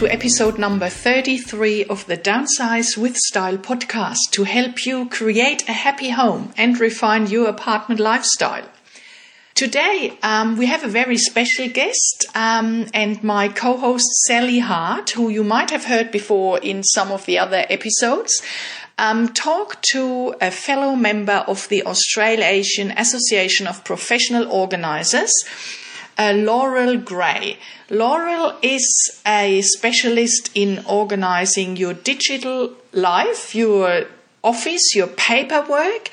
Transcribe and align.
to 0.00 0.10
episode 0.10 0.58
number 0.58 0.88
33 0.88 1.84
of 1.84 2.06
the 2.06 2.16
Downsize 2.16 2.96
with 2.96 3.18
Style 3.18 3.58
podcast 3.58 4.30
to 4.30 4.44
help 4.44 4.86
you 4.86 5.06
create 5.10 5.68
a 5.68 5.74
happy 5.74 6.08
home 6.08 6.54
and 6.56 6.80
refine 6.80 7.26
your 7.26 7.50
apartment 7.50 8.00
lifestyle. 8.00 8.64
Today, 9.54 10.16
um, 10.22 10.56
we 10.56 10.64
have 10.64 10.84
a 10.84 10.88
very 10.88 11.18
special 11.18 11.68
guest 11.68 12.24
um, 12.34 12.86
and 12.94 13.22
my 13.22 13.48
co 13.48 13.76
host 13.76 14.06
Sally 14.24 14.60
Hart, 14.60 15.10
who 15.10 15.28
you 15.28 15.44
might 15.44 15.68
have 15.68 15.84
heard 15.84 16.10
before 16.10 16.58
in 16.60 16.82
some 16.82 17.12
of 17.12 17.26
the 17.26 17.38
other 17.38 17.66
episodes, 17.68 18.32
um, 18.96 19.28
talk 19.28 19.82
to 19.92 20.34
a 20.40 20.50
fellow 20.50 20.96
member 20.96 21.44
of 21.46 21.68
the 21.68 21.82
Australasian 21.82 22.90
Association 22.92 23.66
of 23.66 23.84
Professional 23.84 24.50
Organisers, 24.50 25.30
uh, 26.20 26.34
Laurel 26.34 26.98
Gray. 26.98 27.56
Laurel 27.88 28.54
is 28.60 28.86
a 29.26 29.62
specialist 29.62 30.50
in 30.54 30.84
organizing 30.86 31.78
your 31.78 31.94
digital 31.94 32.74
life, 32.92 33.54
your 33.54 34.04
office, 34.44 34.94
your 34.94 35.06
paperwork. 35.06 36.10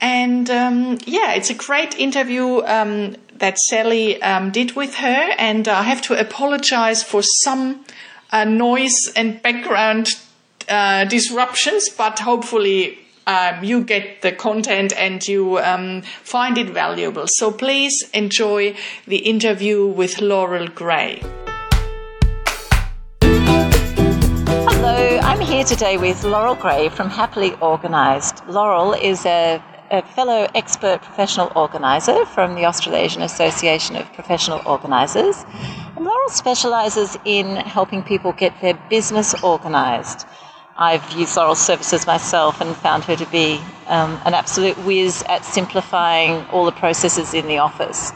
And 0.00 0.50
um, 0.50 0.98
yeah, 1.06 1.32
it's 1.32 1.48
a 1.48 1.54
great 1.54 1.98
interview 1.98 2.62
um, 2.64 3.16
that 3.38 3.58
Sally 3.58 4.20
um, 4.22 4.50
did 4.50 4.76
with 4.76 4.96
her. 4.96 5.34
And 5.38 5.66
I 5.66 5.82
have 5.82 6.02
to 6.02 6.20
apologize 6.20 7.02
for 7.02 7.22
some 7.42 7.84
uh, 8.30 8.44
noise 8.44 8.98
and 9.16 9.40
background 9.40 10.08
uh, 10.68 11.06
disruptions, 11.06 11.88
but 11.88 12.18
hopefully 12.18 12.98
um, 13.28 13.62
you 13.62 13.84
get 13.84 14.22
the 14.22 14.32
content 14.32 14.92
and 14.96 15.24
you 15.28 15.58
um, 15.58 16.02
find 16.22 16.56
it 16.56 16.70
valuable. 16.70 17.26
So 17.26 17.52
please 17.52 18.08
enjoy 18.14 18.74
the 19.06 19.18
interview 19.18 19.86
with 19.86 20.20
Laurel 20.20 20.66
Gray. 20.66 21.22
Hello, 24.70 25.18
I'm 25.18 25.40
here 25.40 25.64
today 25.64 25.98
with 25.98 26.24
Laurel 26.24 26.54
Gray 26.54 26.88
from 26.88 27.10
Happily 27.10 27.54
Organised. 27.60 28.46
Laurel 28.48 28.94
is 28.94 29.24
a 29.26 29.62
a 29.90 30.02
fellow 30.02 30.46
expert 30.54 31.00
professional 31.00 31.50
organiser 31.56 32.26
from 32.26 32.54
the 32.54 32.66
Australasian 32.66 33.22
Association 33.22 33.96
of 33.96 34.04
Professional 34.12 34.60
Organisers. 34.66 35.46
And 35.96 36.04
Laurel 36.04 36.28
specialises 36.28 37.16
in 37.24 37.56
helping 37.56 38.02
people 38.02 38.32
get 38.32 38.52
their 38.60 38.78
business 38.90 39.34
organised. 39.42 40.26
I've 40.78 41.10
used 41.12 41.36
Laurel's 41.36 41.60
services 41.60 42.06
myself 42.06 42.60
and 42.60 42.74
found 42.76 43.02
her 43.04 43.16
to 43.16 43.26
be 43.26 43.60
um, 43.88 44.20
an 44.24 44.32
absolute 44.32 44.76
whiz 44.78 45.24
at 45.28 45.44
simplifying 45.44 46.46
all 46.50 46.64
the 46.64 46.72
processes 46.72 47.34
in 47.34 47.48
the 47.48 47.58
office. 47.58 48.12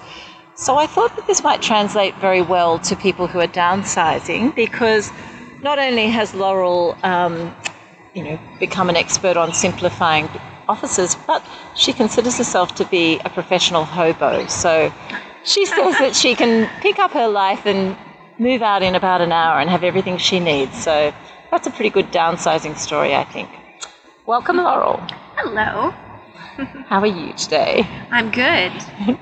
So 0.54 0.78
I 0.78 0.86
thought 0.86 1.16
that 1.16 1.26
this 1.26 1.42
might 1.42 1.60
translate 1.60 2.14
very 2.16 2.40
well 2.40 2.78
to 2.80 2.94
people 2.94 3.26
who 3.26 3.40
are 3.40 3.48
downsizing 3.48 4.54
because 4.54 5.10
not 5.60 5.80
only 5.80 6.06
has 6.06 6.34
Laurel, 6.34 6.96
um, 7.02 7.52
you 8.14 8.22
know, 8.22 8.38
become 8.60 8.88
an 8.88 8.96
expert 8.96 9.36
on 9.36 9.52
simplifying 9.52 10.28
offices, 10.68 11.16
but 11.26 11.44
she 11.74 11.92
considers 11.92 12.38
herself 12.38 12.76
to 12.76 12.84
be 12.84 13.18
a 13.24 13.30
professional 13.30 13.84
hobo. 13.84 14.46
So 14.46 14.92
she 15.44 15.66
says 15.66 15.98
that 15.98 16.14
she 16.14 16.36
can 16.36 16.70
pick 16.80 17.00
up 17.00 17.10
her 17.10 17.26
life 17.26 17.66
and 17.66 17.96
move 18.38 18.62
out 18.62 18.82
in 18.84 18.94
about 18.94 19.20
an 19.20 19.32
hour 19.32 19.58
and 19.58 19.68
have 19.68 19.82
everything 19.82 20.16
she 20.16 20.38
needs. 20.38 20.80
So 20.84 21.12
that's 21.52 21.66
a 21.66 21.70
pretty 21.70 21.90
good 21.90 22.10
downsizing 22.10 22.76
story, 22.78 23.14
I 23.14 23.24
think. 23.24 23.50
Welcome, 24.24 24.56
Laurel. 24.56 24.98
Hello. 25.36 25.90
How 26.86 27.00
are 27.00 27.06
you 27.06 27.34
today? 27.34 27.86
I'm 28.10 28.30
good. 28.30 28.72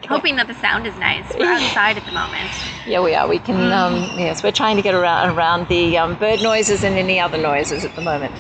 Hoping 0.09 0.37
that 0.37 0.47
the 0.47 0.55
sound 0.55 0.87
is 0.87 0.97
nice. 0.97 1.25
We're 1.37 1.47
outside 1.47 1.97
at 1.97 2.05
the 2.07 2.13
moment. 2.13 2.51
Yeah, 2.87 3.03
we 3.03 3.15
are. 3.15 3.27
We 3.29 3.41
can. 3.41 3.73
Um, 3.73 3.95
yes, 4.17 4.45
we're 4.45 4.53
trying 4.53 4.77
to 4.77 4.83
get 4.83 4.95
around 4.95 5.37
around 5.37 5.69
the 5.69 5.99
um, 5.99 6.17
bird 6.17 6.41
noises 6.41 6.85
and 6.85 6.97
any 6.97 7.19
other 7.19 7.37
noises 7.37 7.85
at 7.85 7.97
the 7.97 8.03
moment. 8.03 8.35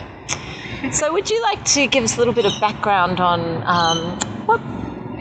So, 0.92 1.12
would 1.12 1.28
you 1.28 1.42
like 1.42 1.64
to 1.76 1.88
give 1.88 2.04
us 2.04 2.14
a 2.16 2.18
little 2.18 2.34
bit 2.34 2.46
of 2.46 2.60
background 2.60 3.20
on 3.20 3.62
um, 3.66 4.18
what 4.46 4.60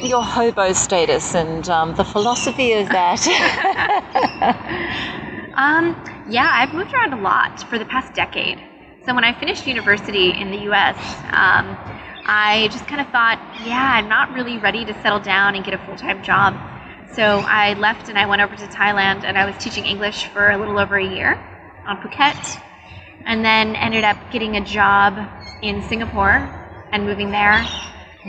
your 0.03 0.23
hobo 0.23 0.73
status 0.73 1.33
and 1.33 1.67
um, 1.69 1.95
the 1.95 2.05
philosophy 2.05 2.73
of 2.73 2.87
that? 2.89 3.27
um, 5.55 5.95
yeah, 6.29 6.51
I've 6.53 6.73
moved 6.73 6.93
around 6.93 7.13
a 7.13 7.21
lot 7.21 7.67
for 7.69 7.79
the 7.79 7.85
past 7.85 8.13
decade. 8.13 8.61
So 9.05 9.15
when 9.15 9.23
I 9.23 9.37
finished 9.39 9.65
university 9.65 10.31
in 10.31 10.51
the 10.51 10.57
U.S., 10.69 10.95
um, 11.31 11.75
I 12.25 12.69
just 12.71 12.85
kind 12.87 13.01
of 13.01 13.07
thought, 13.07 13.39
yeah, 13.65 13.93
I'm 13.93 14.07
not 14.07 14.31
really 14.33 14.57
ready 14.59 14.85
to 14.85 14.93
settle 15.01 15.19
down 15.19 15.55
and 15.55 15.65
get 15.65 15.73
a 15.73 15.79
full-time 15.79 16.23
job. 16.23 16.53
So 17.13 17.39
I 17.47 17.73
left 17.73 18.09
and 18.09 18.19
I 18.19 18.27
went 18.27 18.41
over 18.41 18.55
to 18.55 18.67
Thailand 18.67 19.23
and 19.23 19.37
I 19.37 19.45
was 19.45 19.55
teaching 19.57 19.85
English 19.85 20.25
for 20.25 20.51
a 20.51 20.57
little 20.57 20.77
over 20.77 20.97
a 20.97 21.03
year 21.03 21.43
on 21.87 21.97
Phuket, 21.97 22.61
and 23.25 23.43
then 23.43 23.75
ended 23.75 24.03
up 24.03 24.17
getting 24.31 24.57
a 24.57 24.61
job 24.61 25.17
in 25.63 25.81
Singapore 25.81 26.47
and 26.91 27.05
moving 27.05 27.31
there. 27.31 27.65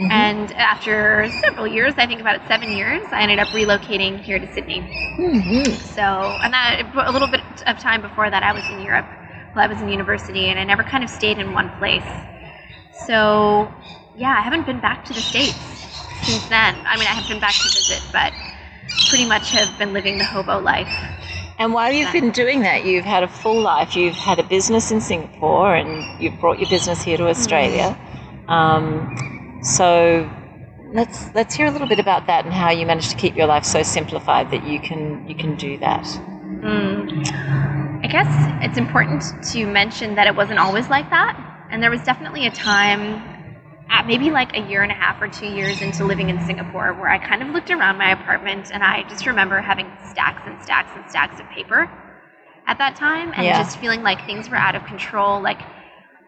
Mm-hmm. 0.00 0.12
And 0.12 0.52
after 0.52 1.30
several 1.42 1.66
years, 1.66 1.92
I 1.98 2.06
think 2.06 2.22
about 2.22 2.40
seven 2.48 2.72
years, 2.72 3.02
I 3.12 3.20
ended 3.20 3.38
up 3.38 3.48
relocating 3.48 4.18
here 4.18 4.38
to 4.38 4.50
Sydney. 4.54 4.80
Mm-hmm. 5.18 5.72
So, 5.94 6.02
and 6.02 6.54
that 6.54 6.90
a 6.94 7.12
little 7.12 7.28
bit 7.28 7.42
of 7.66 7.78
time 7.78 8.00
before 8.00 8.30
that, 8.30 8.42
I 8.42 8.54
was 8.54 8.64
in 8.70 8.80
Europe 8.80 9.04
while 9.52 9.64
I 9.64 9.66
was 9.66 9.82
in 9.82 9.90
university, 9.90 10.46
and 10.46 10.58
I 10.58 10.64
never 10.64 10.82
kind 10.82 11.04
of 11.04 11.10
stayed 11.10 11.36
in 11.38 11.52
one 11.52 11.68
place. 11.76 12.06
So, 13.06 13.70
yeah, 14.16 14.38
I 14.38 14.40
haven't 14.40 14.64
been 14.64 14.80
back 14.80 15.04
to 15.04 15.12
the 15.12 15.20
States 15.20 15.54
since 16.22 16.48
then. 16.48 16.76
I 16.86 16.96
mean, 16.96 17.06
I 17.06 17.12
have 17.12 17.28
been 17.28 17.40
back 17.40 17.52
to 17.52 17.68
visit, 17.68 18.02
but 18.10 18.32
pretty 19.10 19.26
much 19.26 19.50
have 19.50 19.78
been 19.78 19.92
living 19.92 20.16
the 20.16 20.24
hobo 20.24 20.60
life. 20.60 20.88
And 21.58 21.74
while 21.74 21.92
you've 21.92 22.12
been 22.12 22.30
doing 22.30 22.60
that, 22.60 22.86
you've 22.86 23.04
had 23.04 23.22
a 23.22 23.28
full 23.28 23.60
life. 23.60 23.94
You've 23.94 24.14
had 24.14 24.38
a 24.38 24.44
business 24.44 24.90
in 24.90 25.02
Singapore 25.02 25.74
and 25.74 26.22
you've 26.22 26.40
brought 26.40 26.58
your 26.58 26.70
business 26.70 27.02
here 27.02 27.18
to 27.18 27.28
Australia. 27.28 27.98
Mm-hmm. 28.48 28.50
Um, 28.50 29.29
so 29.62 30.30
let's 30.92 31.32
let's 31.34 31.54
hear 31.54 31.66
a 31.66 31.70
little 31.70 31.86
bit 31.86 31.98
about 31.98 32.26
that 32.26 32.44
and 32.44 32.52
how 32.52 32.70
you 32.70 32.84
managed 32.86 33.10
to 33.10 33.16
keep 33.16 33.36
your 33.36 33.46
life 33.46 33.64
so 33.64 33.82
simplified 33.82 34.50
that 34.50 34.66
you 34.66 34.80
can 34.80 35.26
you 35.28 35.34
can 35.34 35.54
do 35.56 35.78
that. 35.78 36.04
Mm. 36.62 38.00
I 38.02 38.06
guess 38.06 38.26
it's 38.64 38.78
important 38.78 39.22
to 39.52 39.66
mention 39.66 40.14
that 40.16 40.26
it 40.26 40.34
wasn't 40.34 40.58
always 40.58 40.88
like 40.88 41.10
that, 41.10 41.36
and 41.70 41.82
there 41.82 41.90
was 41.90 42.02
definitely 42.02 42.46
a 42.46 42.50
time, 42.50 43.22
at 43.90 44.06
maybe 44.06 44.30
like 44.30 44.56
a 44.56 44.60
year 44.68 44.82
and 44.82 44.90
a 44.90 44.94
half 44.94 45.20
or 45.20 45.28
two 45.28 45.46
years 45.46 45.80
into 45.82 46.04
living 46.04 46.30
in 46.30 46.40
Singapore, 46.46 46.94
where 46.94 47.08
I 47.08 47.18
kind 47.18 47.42
of 47.42 47.48
looked 47.50 47.70
around 47.70 47.98
my 47.98 48.12
apartment 48.12 48.70
and 48.72 48.82
I 48.82 49.02
just 49.08 49.26
remember 49.26 49.60
having 49.60 49.90
stacks 50.10 50.42
and 50.46 50.60
stacks 50.62 50.90
and 50.96 51.08
stacks 51.10 51.40
of 51.40 51.48
paper 51.50 51.90
at 52.66 52.78
that 52.78 52.96
time, 52.96 53.32
and 53.34 53.44
yeah. 53.44 53.62
just 53.62 53.78
feeling 53.78 54.02
like 54.02 54.24
things 54.26 54.48
were 54.48 54.56
out 54.56 54.74
of 54.74 54.84
control, 54.86 55.40
like 55.40 55.60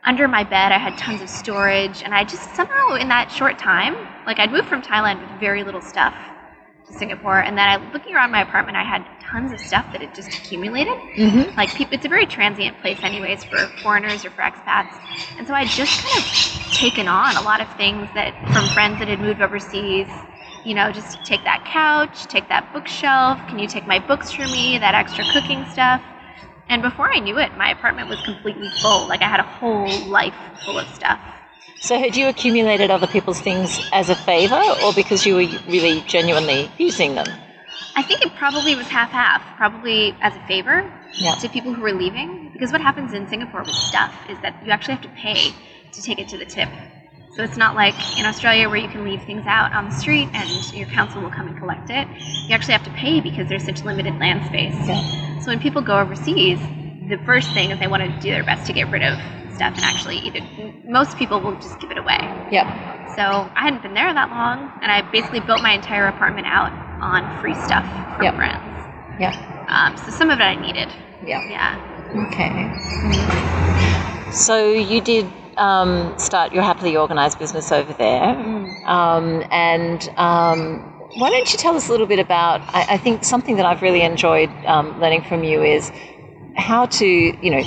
under 0.05 0.27
my 0.27 0.43
bed, 0.43 0.73
I 0.73 0.79
had 0.79 0.99
tons 0.99 1.23
of 1.23 1.29
storage, 1.29 2.03
and 2.03 2.15
I 2.15 2.25
just 2.25 2.55
somehow 2.57 2.97
in 2.97 3.09
that 3.09 3.31
short 3.31 3.59
time, 3.59 3.95
like 4.27 4.39
I'd 4.39 4.51
moved 4.51 4.69
from 4.69 4.83
Thailand 4.83 5.21
with 5.21 5.41
very 5.41 5.63
little 5.63 5.81
stuff 5.81 6.15
to 6.87 6.93
Singapore, 6.93 7.41
and 7.41 7.57
then 7.57 7.69
I 7.69 7.93
looking 7.93 8.15
around 8.15 8.33
my 8.33 8.43
apartment, 8.43 8.77
I 8.77 8.83
had 8.83 9.07
tons 9.21 9.53
of 9.53 9.61
stuff 9.61 9.87
that 9.93 10.01
had 10.01 10.15
just 10.15 10.35
accumulated. 10.35 10.95
Mm-hmm. 11.17 11.57
Like 11.57 11.81
it's 11.81 12.05
a 12.05 12.09
very 12.09 12.27
transient 12.27 12.81
place, 12.81 12.99
anyways, 13.03 13.45
for 13.45 13.69
foreigners 13.83 14.25
or 14.25 14.31
for 14.31 14.43
expats, 14.43 14.93
and 15.39 15.47
so 15.47 15.55
I 15.55 15.65
just 15.67 16.03
kind 16.03 16.19
of 16.19 16.73
taken 16.75 17.07
on 17.07 17.37
a 17.37 17.43
lot 17.43 17.61
of 17.61 17.73
things 17.77 18.09
that 18.15 18.35
from 18.53 18.67
friends 18.75 18.99
that 18.99 19.09
had 19.09 19.21
moved 19.21 19.41
overseas. 19.41 20.09
You 20.65 20.75
know, 20.75 20.93
just 20.93 21.25
take 21.25 21.43
that 21.43 21.65
couch, 21.65 22.27
take 22.27 22.49
that 22.49 22.73
bookshelf. 22.73 23.37
Can 23.49 23.59
you 23.59 23.67
take 23.67 23.85
my 23.85 23.99
books 23.99 24.31
for 24.31 24.47
me? 24.47 24.79
That 24.79 24.95
extra 24.95 25.25
cooking 25.33 25.67
stuff 25.73 26.01
and 26.69 26.83
before 26.83 27.11
I 27.13 27.19
knew 27.19 27.39
it, 27.39 27.57
my 27.57 27.71
apartment 27.71 28.09
was 28.09 28.21
completely 28.23 28.71
full. 28.81 29.07
Like 29.09 29.23
I 29.23 29.29
had 29.29 29.41
a 29.41 29.45
whole 29.45 29.89
life 30.07 30.35
full 30.65 30.79
of 30.79 30.89
stuff. 30.95 31.21
So 31.81 31.99
had 31.99 32.17
you 32.17 32.29
accumulated 32.29 32.91
other 32.91 33.09
people's 33.09 33.41
things 33.41 33.81
as 33.93 34.09
a 34.09 34.15
favor 34.15 34.63
or 34.85 34.93
because 34.93 35.27
you 35.27 35.35
were 35.35 35.47
really 35.69 36.01
genuinely 36.03 36.71
using 36.79 37.17
them? 37.17 37.27
I 37.97 38.03
think 38.03 38.25
it 38.25 38.35
probably 38.37 38.75
was 38.77 38.87
half 38.87 39.11
half. 39.11 39.43
Probably 39.57 40.17
as 40.21 40.35
a 40.37 40.47
favor 40.47 40.91
yeah. 41.19 41.35
to 41.35 41.49
people 41.49 41.75
who 41.75 41.83
were 41.83 41.93
leaving. 41.93 42.51
Because 42.53 42.71
what 42.71 42.81
happens 42.81 43.13
in 43.13 43.29
Singapore 43.29 43.63
with 43.63 43.75
stuff 43.75 44.15
is 44.31 44.39
that 44.43 44.55
you 44.65 44.71
actually 44.71 44.95
have 44.95 45.03
to 45.03 45.09
pay 45.11 45.53
to 45.93 46.03
take 46.03 46.19
it 46.19 46.29
to 46.29 46.39
the 46.39 46.47
tip. 46.47 46.69
So 47.35 47.43
it's 47.43 47.57
not 47.57 47.75
like 47.75 47.95
in 48.19 48.27
Australia 48.27 48.69
where 48.69 48.77
you 48.77 48.89
can 48.89 49.05
leave 49.05 49.23
things 49.25 49.45
out 49.47 49.73
on 49.73 49.87
the 49.89 49.97
street 49.97 50.29
and 50.35 50.75
your 50.75 50.87
council 50.89 51.23
will 51.23 51.31
come 51.31 51.47
and 51.49 51.57
collect 51.57 51.89
it. 51.89 52.07
You 52.47 52.55
actually 52.55 52.75
have 52.75 52.85
to 52.85 52.91
pay 52.91 53.21
because 53.21 53.49
there's 53.49 53.65
such 53.65 53.83
limited 53.85 54.19
land 54.19 54.45
space. 54.47 54.75
Yeah. 54.87 55.41
So 55.41 55.47
when 55.47 55.59
people 55.59 55.81
go 55.81 55.99
overseas, 55.99 56.59
the 57.09 57.17
first 57.25 57.51
thing 57.53 57.71
is 57.71 57.79
they 57.79 57.87
want 57.87 58.03
to 58.03 58.21
do 58.21 58.31
their 58.31 58.45
best 58.45 58.67
to 58.67 58.75
get 58.75 58.91
rid 58.91 59.03
of 59.03 59.19
stuff 59.55 59.73
and 59.75 59.81
actually 59.81 60.19
either 60.19 60.41
most 60.85 61.17
people 61.17 61.41
will 61.41 61.55
just 61.57 61.81
give 61.81 61.91
it 61.91 61.97
away. 61.97 62.19
Yep. 62.51 62.67
So 63.17 63.23
I 63.57 63.63
hadn't 63.63 63.83
been 63.83 63.95
there 63.95 64.13
that 64.13 64.29
long 64.29 64.71
and 64.83 64.93
I 64.93 65.01
basically 65.11 65.41
built 65.41 65.63
my 65.63 65.73
entire 65.73 66.09
apartment 66.09 66.47
out 66.47 66.71
on 67.01 67.41
free 67.41 67.55
stuff 67.55 67.85
from 68.17 68.25
yep. 68.25 68.35
friends. 68.37 68.61
Yeah. 69.19 69.33
Um, 69.69 69.97
so 69.97 70.11
some 70.11 70.29
of 70.29 70.39
it 70.39 70.43
I 70.43 70.55
needed. 70.55 70.93
Yeah. 71.25 71.41
Yeah. 71.49 71.81
Okay. 72.29 72.69
So 74.33 74.71
you 74.71 75.01
did 75.01 75.31
um, 75.59 76.19
start 76.19 76.53
your 76.53 76.63
happily 76.63 76.97
organised 76.97 77.39
business 77.39 77.73
over 77.73 77.93
there. 77.95 78.35
Mm. 78.35 78.87
Um, 78.87 79.45
and 79.51 80.09
um, 80.17 80.81
why 81.17 81.31
don't 81.31 81.51
you 81.53 81.59
tell 81.59 81.77
us 81.77 81.89
a 81.89 81.91
little 81.91 82.07
bit 82.07 82.19
about? 82.19 82.61
I, 82.75 82.95
I, 82.95 82.99
think 82.99 83.25
something 83.25 83.57
that 83.57 83.67
I've 83.67 83.83
really 83.83 84.03
enjoyed 84.03 84.51
um, 84.67 85.01
learning 85.01 85.25
from 85.25 85.45
you 85.45 85.63
is 85.63 85.93
how 86.57 86.87
to, 86.87 87.07
you 87.07 87.51
know, 87.51 87.63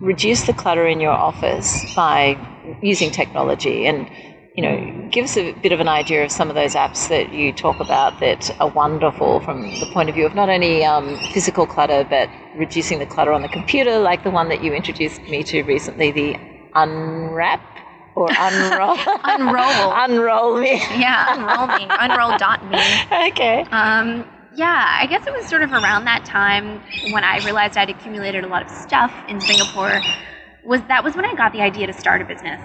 reduce 0.00 0.42
the 0.42 0.52
clutter 0.52 0.86
in 0.86 1.00
your 1.00 1.12
office 1.12 1.94
by 1.94 2.38
using 2.82 3.10
technology 3.10 3.86
and 3.86 4.08
you 4.56 4.62
know, 4.62 5.08
give 5.10 5.24
us 5.24 5.36
a 5.36 5.52
bit 5.52 5.72
of 5.72 5.80
an 5.80 5.88
idea 5.88 6.24
of 6.24 6.30
some 6.30 6.48
of 6.48 6.54
those 6.54 6.74
apps 6.74 7.08
that 7.08 7.32
you 7.32 7.52
talk 7.52 7.78
about 7.80 8.18
that 8.20 8.50
are 8.60 8.68
wonderful 8.68 9.40
from 9.40 9.62
the 9.62 9.88
point 9.92 10.08
of 10.08 10.14
view 10.14 10.26
of 10.26 10.34
not 10.34 10.48
only 10.48 10.84
um, 10.84 11.16
physical 11.32 11.66
clutter, 11.66 12.04
but 12.04 12.28
reducing 12.56 12.98
the 12.98 13.06
clutter 13.06 13.32
on 13.32 13.42
the 13.42 13.48
computer, 13.48 13.98
like 13.98 14.24
the 14.24 14.30
one 14.30 14.48
that 14.48 14.62
you 14.62 14.72
introduced 14.74 15.22
me 15.22 15.42
to 15.44 15.62
recently, 15.62 16.10
the 16.10 16.36
Unwrap 16.74 17.60
or 18.14 18.28
Unroll. 18.38 18.96
Unroll. 19.24 19.92
unroll 19.94 20.60
me. 20.60 20.76
yeah, 20.98 21.34
unroll 21.34 21.66
me. 21.78 21.86
unroll 21.88 22.36
dot 22.38 22.64
me 22.66 22.78
Okay. 23.30 23.62
Um, 23.70 24.26
yeah, 24.54 24.98
I 25.00 25.06
guess 25.06 25.26
it 25.26 25.32
was 25.32 25.46
sort 25.46 25.62
of 25.62 25.72
around 25.72 26.04
that 26.06 26.24
time 26.24 26.80
when 27.12 27.22
I 27.22 27.38
realized 27.44 27.76
I'd 27.76 27.88
accumulated 27.90 28.44
a 28.44 28.48
lot 28.48 28.62
of 28.62 28.70
stuff 28.70 29.12
in 29.28 29.40
Singapore. 29.40 30.00
Was 30.64 30.82
that 30.88 31.04
was 31.04 31.14
when 31.14 31.24
I 31.24 31.34
got 31.34 31.52
the 31.52 31.60
idea 31.60 31.86
to 31.86 31.92
start 31.92 32.20
a 32.20 32.24
business. 32.24 32.60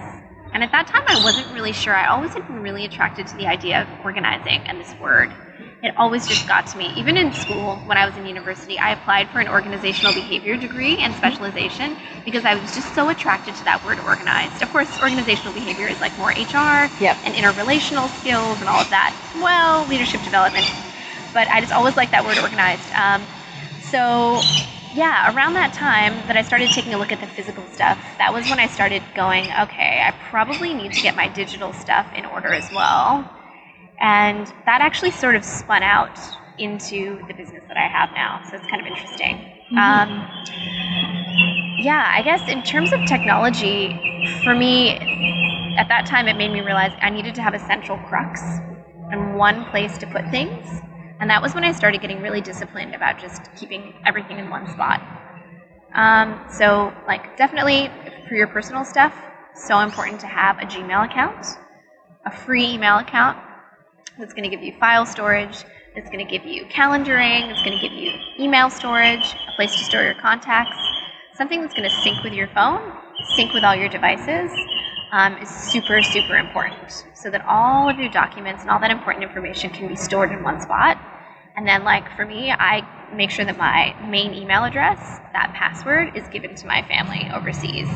And 0.54 0.64
at 0.64 0.72
that 0.72 0.88
time, 0.88 1.04
I 1.08 1.22
wasn't 1.24 1.54
really 1.54 1.74
sure. 1.74 1.94
I 1.94 2.08
always 2.08 2.34
had 2.34 2.48
been 2.48 2.62
really 2.62 2.86
attracted 2.86 3.28
to 3.28 3.36
the 3.36 3.46
idea 3.46 3.82
of 3.82 4.06
organizing 4.06 4.62
and 4.68 4.80
this 4.80 4.96
word. 5.02 5.32
It 5.86 5.94
always 5.98 6.28
just 6.28 6.48
got 6.48 6.66
to 6.68 6.80
me. 6.80 6.92
Even 6.98 7.16
in 7.16 7.32
school, 7.32 7.76
when 7.86 7.96
I 7.96 8.08
was 8.08 8.18
in 8.18 8.26
university, 8.26 8.80
I 8.80 8.94
applied 8.94 9.30
for 9.30 9.40
an 9.40 9.48
organizational 9.48 10.16
behavior 10.16 10.58
degree 10.58 10.98
and 10.98 11.14
specialization 11.14 11.96
because 12.26 12.44
I 12.44 12.56
was 12.56 12.74
just 12.74 12.96
so 12.96 13.10
attracted 13.10 13.54
to 13.58 13.64
that 13.66 13.86
word 13.86 14.00
organized. 14.00 14.64
Of 14.64 14.72
course, 14.72 14.90
organizational 15.00 15.54
behavior 15.54 15.88
is 15.88 16.00
like 16.02 16.18
more 16.18 16.32
HR 16.32 16.90
Yep. 17.00 17.18
and 17.24 17.36
interrelational 17.36 18.10
skills 18.20 18.60
and 18.62 18.68
all 18.68 18.82
of 18.82 18.90
that. 18.90 19.14
Well, 19.36 19.86
leadership 19.86 20.24
development. 20.24 20.66
But 21.36 21.48
I 21.50 21.62
just 21.62 21.72
always 21.72 21.96
liked 21.96 22.14
that 22.14 22.26
word 22.26 22.40
organized. 22.40 22.92
Um, 22.94 23.22
so 23.80 24.42
yeah, 24.96 25.36
around 25.36 25.54
that 25.54 25.72
time 25.72 26.14
that 26.26 26.36
I 26.36 26.42
started 26.42 26.72
taking 26.72 26.96
a 26.96 26.98
look 26.98 27.12
at 27.12 27.20
the 27.20 27.28
physical 27.28 27.64
stuff, 27.68 28.00
that 28.18 28.34
was 28.34 28.50
when 28.50 28.58
I 28.60 28.66
started 28.66 29.04
going, 29.14 29.46
okay, 29.62 30.02
I 30.02 30.16
probably 30.32 30.74
need 30.74 30.94
to 30.94 31.02
get 31.02 31.16
my 31.16 31.28
digital 31.28 31.74
stuff 31.74 32.08
in 32.16 32.26
order 32.26 32.54
as 32.54 32.72
well. 32.74 33.30
And 34.00 34.48
that 34.66 34.82
actually 34.82 35.12
sort 35.12 35.36
of 35.36 35.46
spun 35.46 35.84
out 35.84 36.18
into 36.58 37.26
the 37.28 37.34
business 37.34 37.64
that 37.68 37.78
I 37.78 37.88
have 37.88 38.12
now. 38.14 38.42
So 38.50 38.58
it's 38.58 38.68
kind 38.68 38.82
of 38.82 38.88
interesting. 38.88 39.36
Um, 39.78 40.28
yeah, 41.80 42.12
I 42.14 42.22
guess 42.24 42.48
in 42.50 42.64
terms 42.64 42.94
of 42.94 43.04
technology, 43.06 44.00
for 44.44 44.56
me, 44.56 44.92
at 45.78 45.88
that 45.90 46.06
time, 46.06 46.28
it 46.28 46.38
made 46.38 46.52
me 46.52 46.62
realize 46.62 46.94
I 47.02 47.10
needed 47.10 47.36
to 47.36 47.42
have 47.42 47.54
a 47.54 47.60
central 47.60 47.98
crux 47.98 48.42
and 49.12 49.36
one 49.36 49.66
place 49.66 49.98
to 50.00 50.08
put 50.08 50.30
things. 50.32 50.82
And 51.20 51.30
that 51.30 51.42
was 51.42 51.54
when 51.54 51.64
I 51.64 51.72
started 51.72 52.02
getting 52.02 52.22
really 52.22 52.42
disciplined 52.42 52.96
about 52.96 53.20
just 53.20 53.54
keeping 53.56 53.94
everything 54.06 54.40
in 54.40 54.50
one 54.50 54.68
spot. 54.72 55.02
Um, 55.94 56.40
so, 56.50 56.94
like, 57.08 57.38
definitely 57.38 57.90
for 58.28 58.36
your 58.36 58.48
personal 58.48 58.84
stuff, 58.84 59.14
so 59.54 59.80
important 59.80 60.20
to 60.22 60.28
have 60.28 60.60
a 60.60 60.66
Gmail 60.66 61.06
account, 61.06 61.46
a 62.26 62.32
free 62.32 62.66
email 62.66 62.98
account 62.98 63.38
that's 64.18 64.34
going 64.34 64.50
to 64.50 64.56
give 64.56 64.64
you 64.64 64.74
file 64.80 65.06
storage, 65.06 65.66
that's 65.96 66.10
going 66.10 66.26
to 66.26 66.32
give 66.32 66.46
you 66.46 66.66
calendaring, 66.66 67.50
it's 67.50 67.64
going 67.64 67.78
to 67.78 67.82
give 67.82 67.92
you 67.92 68.12
email 68.40 68.70
storage, 68.70 69.36
a 69.48 69.52
place 69.56 69.76
to 69.76 69.84
store 69.84 70.04
your 70.04 70.16
contacts, 70.16 70.78
something 71.34 71.62
that's 71.62 71.74
going 71.74 71.90
to 71.90 71.96
sync 72.04 72.24
with 72.24 72.34
your 72.34 72.48
phone, 72.50 72.92
sync 73.36 73.54
with 73.54 73.64
all 73.64 73.76
your 73.76 73.90
devices. 73.90 74.52
Um, 75.12 75.38
is 75.38 75.48
super, 75.48 76.02
super 76.02 76.36
important 76.36 77.06
so 77.14 77.30
that 77.30 77.46
all 77.46 77.88
of 77.88 77.98
your 78.00 78.10
documents 78.10 78.64
and 78.64 78.72
all 78.72 78.80
that 78.80 78.92
important 78.92 79.24
information 79.24 79.70
can 79.70 79.88
be 79.88 79.96
stored 79.96 80.32
in 80.32 80.44
one 80.44 80.60
spot. 80.60 80.98
And 81.56 81.66
then, 81.66 81.86
like 81.86 82.04
for 82.18 82.26
me, 82.26 82.52
I 82.52 82.86
make 83.16 83.30
sure 83.30 83.46
that 83.46 83.58
my 83.58 83.96
main 84.10 84.34
email 84.34 84.66
address, 84.66 85.00
that 85.32 85.54
password, 85.54 86.18
is 86.18 86.28
given 86.28 86.56
to 86.56 86.68
my 86.68 86.82
family 86.82 87.30
overseas. 87.34 87.88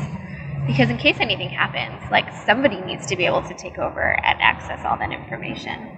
Because 0.66 0.90
in 0.90 0.98
case 0.98 1.16
anything 1.20 1.48
happens, 1.48 2.00
like 2.10 2.26
somebody 2.46 2.80
needs 2.80 3.06
to 3.06 3.16
be 3.16 3.26
able 3.26 3.42
to 3.42 3.54
take 3.54 3.78
over 3.78 4.18
and 4.24 4.40
access 4.40 4.84
all 4.84 4.96
that 4.98 5.12
information. 5.12 5.88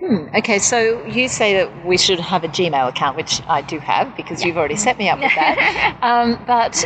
Hmm. 0.00 0.26
Okay, 0.34 0.58
so 0.58 1.04
you 1.06 1.28
say 1.28 1.54
that 1.54 1.86
we 1.86 1.96
should 1.96 2.18
have 2.18 2.42
a 2.42 2.48
Gmail 2.48 2.88
account, 2.88 3.16
which 3.16 3.40
I 3.48 3.62
do 3.62 3.78
have 3.78 4.16
because 4.16 4.44
you've 4.44 4.56
already 4.56 4.76
set 4.76 4.98
me 4.98 5.08
up 5.08 5.20
with 5.20 5.34
that. 5.34 5.96
um, 6.02 6.42
but 6.46 6.84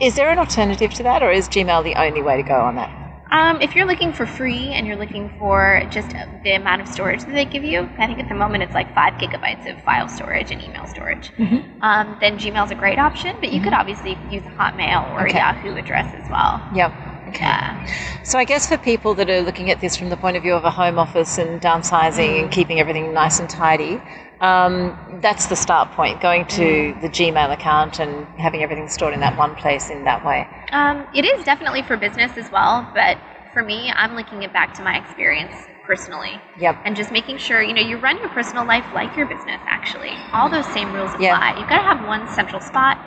is 0.00 0.16
there 0.16 0.30
an 0.30 0.38
alternative 0.38 0.92
to 0.94 1.02
that, 1.02 1.22
or 1.22 1.30
is 1.30 1.48
Gmail 1.48 1.84
the 1.84 1.94
only 2.00 2.22
way 2.22 2.36
to 2.36 2.42
go 2.42 2.60
on 2.60 2.76
that? 2.76 3.03
Um, 3.30 3.60
if 3.62 3.74
you're 3.74 3.86
looking 3.86 4.12
for 4.12 4.26
free 4.26 4.68
and 4.74 4.86
you're 4.86 4.96
looking 4.96 5.30
for 5.38 5.82
just 5.90 6.14
the 6.44 6.52
amount 6.52 6.82
of 6.82 6.88
storage 6.88 7.20
that 7.24 7.32
they 7.32 7.44
give 7.46 7.64
you, 7.64 7.88
I 7.98 8.06
think 8.06 8.20
at 8.20 8.28
the 8.28 8.34
moment 8.34 8.62
it's 8.62 8.74
like 8.74 8.94
five 8.94 9.14
gigabytes 9.14 9.66
of 9.70 9.80
file 9.82 10.08
storage 10.08 10.50
and 10.50 10.62
email 10.62 10.86
storage. 10.86 11.32
Um, 11.80 12.16
then 12.20 12.38
Gmail's 12.38 12.70
a 12.70 12.74
great 12.74 12.98
option, 12.98 13.34
but 13.40 13.50
you 13.52 13.60
could 13.60 13.72
obviously 13.72 14.18
use 14.30 14.44
a 14.46 14.50
Hotmail 14.50 15.10
or 15.14 15.26
Okay. 15.26 15.38
a 15.38 15.40
Yahoo 15.40 15.74
address 15.76 16.14
as 16.14 16.28
well. 16.30 16.62
Yep. 16.74 16.92
Okay. 17.28 17.44
Yeah. 17.46 17.86
So 18.22 18.38
I 18.38 18.44
guess 18.44 18.68
for 18.68 18.76
people 18.76 19.14
that 19.14 19.30
are 19.30 19.40
looking 19.40 19.70
at 19.70 19.80
this 19.80 19.96
from 19.96 20.10
the 20.10 20.16
point 20.16 20.36
of 20.36 20.42
view 20.42 20.54
of 20.54 20.64
a 20.64 20.70
home 20.70 20.98
office 20.98 21.38
and 21.38 21.60
downsizing 21.60 22.40
and 22.40 22.50
keeping 22.50 22.78
everything 22.78 23.12
nice 23.14 23.40
and 23.40 23.48
tidy, 23.48 24.00
um, 24.44 25.20
that's 25.22 25.46
the 25.46 25.56
start 25.56 25.90
point. 25.92 26.20
Going 26.20 26.46
to 26.46 26.94
the 27.00 27.08
Gmail 27.08 27.52
account 27.52 27.98
and 27.98 28.26
having 28.38 28.62
everything 28.62 28.88
stored 28.88 29.14
in 29.14 29.20
that 29.20 29.38
one 29.38 29.54
place 29.56 29.88
in 29.88 30.04
that 30.04 30.24
way. 30.24 30.46
Um, 30.70 31.06
it 31.14 31.24
is 31.24 31.44
definitely 31.44 31.82
for 31.82 31.96
business 31.96 32.36
as 32.36 32.50
well, 32.50 32.88
but 32.94 33.16
for 33.52 33.62
me, 33.62 33.90
I'm 33.94 34.14
linking 34.14 34.42
it 34.42 34.52
back 34.52 34.74
to 34.74 34.82
my 34.82 34.98
experience 34.98 35.54
personally. 35.86 36.40
Yep. 36.60 36.76
And 36.84 36.94
just 36.94 37.10
making 37.10 37.38
sure, 37.38 37.62
you 37.62 37.72
know, 37.72 37.80
you 37.80 37.96
run 37.96 38.18
your 38.18 38.28
personal 38.30 38.66
life 38.66 38.84
like 38.94 39.16
your 39.16 39.26
business, 39.26 39.60
actually. 39.66 40.12
All 40.32 40.50
those 40.50 40.66
same 40.66 40.92
rules 40.92 41.10
apply. 41.14 41.22
Yeah. 41.22 41.58
You've 41.58 41.68
got 41.68 41.78
to 41.78 41.84
have 41.84 42.06
one 42.06 42.28
central 42.34 42.60
spot, 42.60 42.98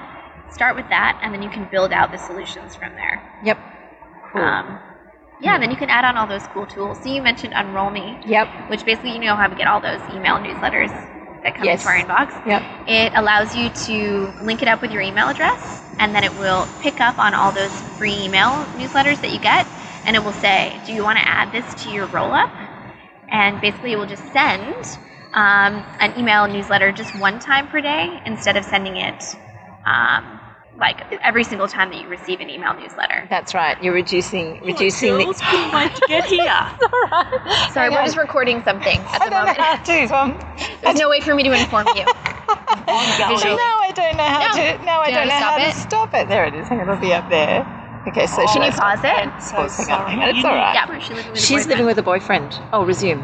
start 0.51 0.75
with 0.75 0.87
that, 0.89 1.19
and 1.21 1.33
then 1.33 1.43
you 1.43 1.49
can 1.49 1.67
build 1.69 1.91
out 1.91 2.11
the 2.11 2.17
solutions 2.17 2.75
from 2.75 2.93
there. 2.93 3.21
Yep. 3.43 3.59
Cool. 4.31 4.41
Um, 4.41 4.79
yeah, 5.39 5.59
then 5.59 5.69
you 5.69 5.77
can 5.77 5.89
add 5.89 6.03
on 6.03 6.17
all 6.17 6.25
those 6.25 6.47
cool 6.47 6.65
tools. 6.65 6.97
So 7.03 7.13
you 7.13 7.21
mentioned 7.21 7.53
Unroll 7.55 7.91
Me, 7.91 8.17
yep. 8.25 8.47
which 8.69 8.85
basically 8.85 9.11
you 9.11 9.19
know 9.19 9.35
how 9.35 9.45
to 9.45 9.55
get 9.55 9.67
all 9.67 9.79
those 9.79 10.01
email 10.15 10.37
newsletters 10.37 10.89
that 11.43 11.55
come 11.55 11.65
Yes. 11.65 11.81
into 11.85 11.87
our 11.89 11.95
inbox. 12.03 12.45
Yep. 12.45 12.63
It 12.87 13.13
allows 13.15 13.55
you 13.55 13.69
to 13.87 14.33
link 14.41 14.61
it 14.61 14.67
up 14.67 14.81
with 14.81 14.91
your 14.91 15.01
email 15.01 15.29
address, 15.29 15.81
and 15.99 16.15
then 16.15 16.23
it 16.23 16.35
will 16.37 16.67
pick 16.81 17.01
up 17.01 17.17
on 17.19 17.33
all 17.33 17.51
those 17.51 17.73
free 17.97 18.13
email 18.13 18.65
newsletters 18.77 19.21
that 19.21 19.31
you 19.31 19.39
get, 19.39 19.67
and 20.05 20.15
it 20.15 20.23
will 20.23 20.33
say, 20.33 20.79
"Do 20.85 20.93
you 20.93 21.03
want 21.03 21.17
to 21.19 21.27
add 21.27 21.51
this 21.51 21.73
to 21.83 21.91
your 21.91 22.07
roll 22.07 22.33
up?" 22.33 22.49
And 23.31 23.59
basically, 23.61 23.93
it 23.93 23.97
will 23.97 24.05
just 24.05 24.31
send 24.31 24.75
um, 25.33 25.85
an 25.99 26.13
email 26.17 26.47
newsletter 26.47 26.91
just 26.91 27.13
one 27.15 27.39
time 27.39 27.67
per 27.67 27.81
day 27.81 28.21
instead 28.25 28.57
of 28.57 28.65
sending 28.65 28.97
it 28.97 29.35
um, 29.85 30.36
like 30.79 31.01
every 31.23 31.43
single 31.43 31.67
time 31.67 31.89
that 31.91 31.99
you 32.01 32.07
receive 32.07 32.39
an 32.39 32.49
email 32.49 32.73
newsletter. 32.73 33.25
That's 33.29 33.53
right. 33.53 33.81
You're 33.81 33.93
reducing 33.93 34.61
reducing 34.63 35.17
the. 35.17 35.25
to 35.25 36.03
get 36.07 36.25
here. 36.29 36.53
Sorry, 37.71 37.89
we're 37.89 38.05
just 38.05 38.17
recording 38.17 38.61
something 38.63 38.99
at 38.99 39.23
the 39.23 39.31
moment. 39.31 39.57
Know 39.57 39.63
how 39.63 39.75
to. 39.83 40.15
Um, 40.17 40.39
There's 40.81 40.99
no 40.99 41.09
way 41.09 41.19
for 41.21 41.33
me 41.35 41.43
to 41.43 41.51
inform 41.51 41.87
you. 41.95 42.05
Visually. 42.05 43.55
No, 43.57 43.73
I 43.83 43.91
don't 43.95 44.17
know 44.17 44.23
how 44.23 44.39
No. 44.39 44.53
to. 44.77 44.85
No, 44.85 44.99
I 45.01 45.07
Do 45.07 45.15
don't 45.15 45.27
know 45.27 45.33
wanna 45.33 45.45
how 45.45 45.57
stop 45.57 45.59
to 45.59 45.67
it? 45.67 45.73
stop 45.75 46.13
it. 46.13 46.27
There 46.29 46.45
it 46.45 46.53
is. 46.53 46.67
It'll 46.71 46.95
be 46.97 47.13
up 47.13 47.29
there. 47.29 47.65
Okay, 48.07 48.25
so 48.27 48.37
Can 48.37 48.47
should 48.47 48.61
you 48.61 48.67
I 48.67 48.69
stop? 48.69 48.99
pause 48.99 49.03
it? 49.03 49.53
Pause, 49.55 49.87
hang 49.87 49.99
on, 49.99 50.07
hang 50.09 50.21
on. 50.23 50.29
It's 50.37 50.45
all 50.45 50.53
right. 50.55 50.73
Yeah, 50.75 50.99
she's 50.99 51.09
living 51.17 51.35
She's 51.35 51.49
boyfriend. 51.49 51.69
living 51.69 51.85
with 51.87 51.97
a 51.97 52.03
boyfriend. 52.03 52.59
Oh, 52.71 52.85
resume. 52.85 53.21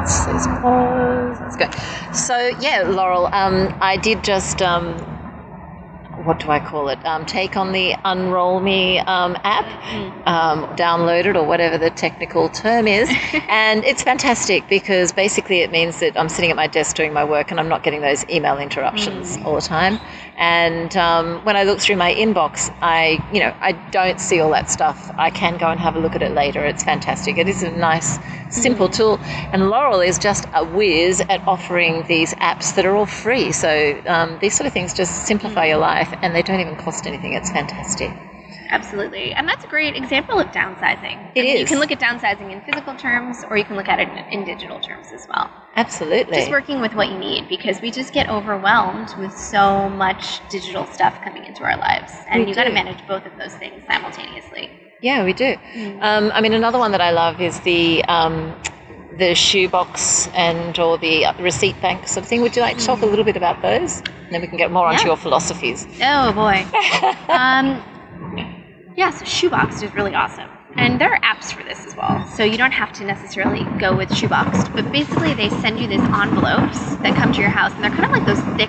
It 0.00 0.08
says 0.08 0.46
pause. 0.60 1.38
Let's 1.40 1.56
go. 1.56 2.12
So 2.12 2.36
yeah, 2.60 2.82
Laurel. 2.88 3.26
Um, 3.26 3.76
I 3.80 3.96
did 3.96 4.24
just 4.24 4.60
um, 4.62 4.96
what 6.24 6.40
do 6.40 6.50
I 6.50 6.58
call 6.58 6.88
it? 6.88 7.04
Um, 7.04 7.24
take 7.24 7.56
on 7.56 7.72
the 7.72 7.94
Unroll 8.04 8.60
Me 8.60 8.98
um, 9.00 9.36
app, 9.44 9.66
um, 10.26 10.66
download 10.76 11.26
it 11.26 11.36
or 11.36 11.46
whatever 11.46 11.78
the 11.78 11.90
technical 11.90 12.48
term 12.48 12.88
is, 12.88 13.08
and 13.48 13.84
it's 13.84 14.02
fantastic 14.02 14.68
because 14.68 15.12
basically 15.12 15.60
it 15.60 15.70
means 15.70 16.00
that 16.00 16.18
I'm 16.18 16.28
sitting 16.28 16.50
at 16.50 16.56
my 16.56 16.66
desk 16.66 16.96
doing 16.96 17.12
my 17.12 17.24
work 17.24 17.50
and 17.50 17.60
I'm 17.60 17.68
not 17.68 17.82
getting 17.82 18.00
those 18.00 18.28
email 18.28 18.58
interruptions 18.58 19.38
all 19.44 19.54
the 19.54 19.60
time. 19.60 20.00
And 20.38 20.96
um, 20.96 21.44
when 21.44 21.56
I 21.56 21.64
look 21.64 21.80
through 21.80 21.96
my 21.96 22.14
inbox, 22.14 22.72
I 22.80 23.24
you 23.32 23.40
know 23.40 23.52
I 23.60 23.72
don't 23.90 24.20
see 24.20 24.40
all 24.40 24.50
that 24.52 24.70
stuff. 24.70 25.10
I 25.18 25.30
can 25.30 25.58
go 25.58 25.68
and 25.68 25.80
have 25.80 25.96
a 25.96 25.98
look 25.98 26.14
at 26.14 26.22
it 26.22 26.32
later. 26.32 26.64
It's 26.64 26.84
fantastic. 26.84 27.38
It 27.38 27.48
is 27.48 27.62
a 27.64 27.70
nice, 27.72 28.18
simple 28.48 28.88
tool, 28.88 29.18
and 29.52 29.68
Laurel 29.68 30.00
is 30.00 30.18
just 30.18 30.46
a 30.54 30.64
whiz 30.64 31.20
at 31.28 31.40
offering 31.46 32.04
these 32.06 32.34
apps 32.34 32.74
that 32.76 32.86
are 32.86 32.94
all 32.94 33.06
free. 33.06 33.50
So 33.50 34.00
um, 34.06 34.38
these 34.40 34.56
sort 34.56 34.68
of 34.68 34.72
things 34.72 34.94
just 34.94 35.26
simplify 35.26 35.66
your 35.66 35.78
life, 35.78 36.14
and 36.22 36.34
they 36.34 36.42
don't 36.42 36.60
even 36.60 36.76
cost 36.76 37.06
anything. 37.06 37.32
It's 37.32 37.50
fantastic. 37.50 38.12
Absolutely. 38.70 39.32
And 39.32 39.48
that's 39.48 39.64
a 39.64 39.68
great 39.68 39.96
example 39.96 40.38
of 40.38 40.48
downsizing. 40.48 41.32
It 41.34 41.40
I 41.40 41.42
mean, 41.42 41.56
You 41.58 41.66
can 41.66 41.78
look 41.78 41.90
at 41.90 42.00
downsizing 42.00 42.52
in 42.52 42.60
physical 42.62 42.94
terms 42.94 43.44
or 43.48 43.56
you 43.56 43.64
can 43.64 43.76
look 43.76 43.88
at 43.88 43.98
it 43.98 44.08
in, 44.08 44.40
in 44.40 44.44
digital 44.44 44.78
terms 44.80 45.12
as 45.12 45.26
well. 45.28 45.50
Absolutely. 45.76 46.36
Just 46.36 46.50
working 46.50 46.80
with 46.80 46.94
what 46.94 47.08
you 47.08 47.18
need 47.18 47.48
because 47.48 47.80
we 47.80 47.90
just 47.90 48.12
get 48.12 48.28
overwhelmed 48.28 49.14
with 49.18 49.32
so 49.32 49.88
much 49.88 50.46
digital 50.48 50.86
stuff 50.86 51.20
coming 51.22 51.44
into 51.44 51.62
our 51.62 51.76
lives. 51.78 52.12
And 52.28 52.42
We 52.42 52.50
you 52.50 52.54
got 52.54 52.64
to 52.64 52.72
manage 52.72 53.06
both 53.06 53.24
of 53.26 53.36
those 53.38 53.54
things 53.54 53.82
simultaneously. 53.86 54.70
Yeah, 55.00 55.24
we 55.24 55.32
do. 55.32 55.56
Um, 56.00 56.32
I 56.34 56.40
mean, 56.40 56.52
another 56.52 56.78
one 56.78 56.90
that 56.92 57.00
I 57.00 57.12
love 57.12 57.40
is 57.40 57.60
the 57.60 58.04
um, 58.06 58.54
the 59.16 59.34
shoebox 59.34 60.28
and 60.34 60.76
or 60.78 60.98
the 60.98 61.26
receipt 61.38 61.80
bank 61.80 62.08
sort 62.08 62.24
of 62.24 62.28
thing. 62.28 62.42
Would 62.42 62.56
you 62.56 62.62
like 62.62 62.78
to 62.78 62.84
talk 62.84 63.02
a 63.02 63.06
little 63.06 63.24
bit 63.24 63.36
about 63.36 63.62
those? 63.62 64.00
And 64.00 64.32
then 64.32 64.40
we 64.40 64.48
can 64.48 64.58
get 64.58 64.70
more 64.70 64.86
onto 64.86 65.06
your 65.06 65.16
philosophies. 65.16 65.86
Oh 66.02 66.32
boy. 66.32 66.66
um, 67.32 67.82
yeah, 68.98 69.10
so 69.10 69.24
Shoebox 69.24 69.80
is 69.80 69.94
really 69.94 70.12
awesome. 70.12 70.50
And 70.76 71.00
there 71.00 71.12
are 71.14 71.20
apps 71.20 71.52
for 71.52 71.62
this 71.62 71.86
as 71.86 71.94
well. 71.94 72.26
So 72.34 72.42
you 72.42 72.58
don't 72.58 72.72
have 72.72 72.92
to 72.94 73.04
necessarily 73.04 73.62
go 73.78 73.96
with 73.96 74.08
Shoeboxed. 74.08 74.74
But 74.74 74.90
basically, 74.90 75.34
they 75.34 75.50
send 75.50 75.78
you 75.78 75.86
these 75.86 76.00
envelopes 76.00 76.96
that 76.96 77.14
come 77.14 77.32
to 77.32 77.40
your 77.40 77.48
house. 77.48 77.72
And 77.74 77.84
they're 77.84 77.92
kind 77.92 78.04
of 78.04 78.10
like 78.10 78.26
those 78.26 78.40
thick, 78.56 78.68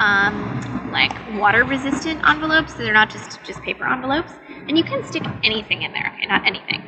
um, 0.00 0.88
like 0.90 1.12
water 1.38 1.64
resistant 1.64 2.26
envelopes. 2.26 2.72
So 2.72 2.82
they're 2.82 2.94
not 2.94 3.10
just, 3.10 3.44
just 3.44 3.60
paper 3.60 3.84
envelopes. 3.86 4.32
And 4.68 4.78
you 4.78 4.84
can 4.84 5.04
stick 5.04 5.24
anything 5.44 5.82
in 5.82 5.92
there. 5.92 6.12
Okay, 6.16 6.26
not 6.26 6.46
anything. 6.46 6.82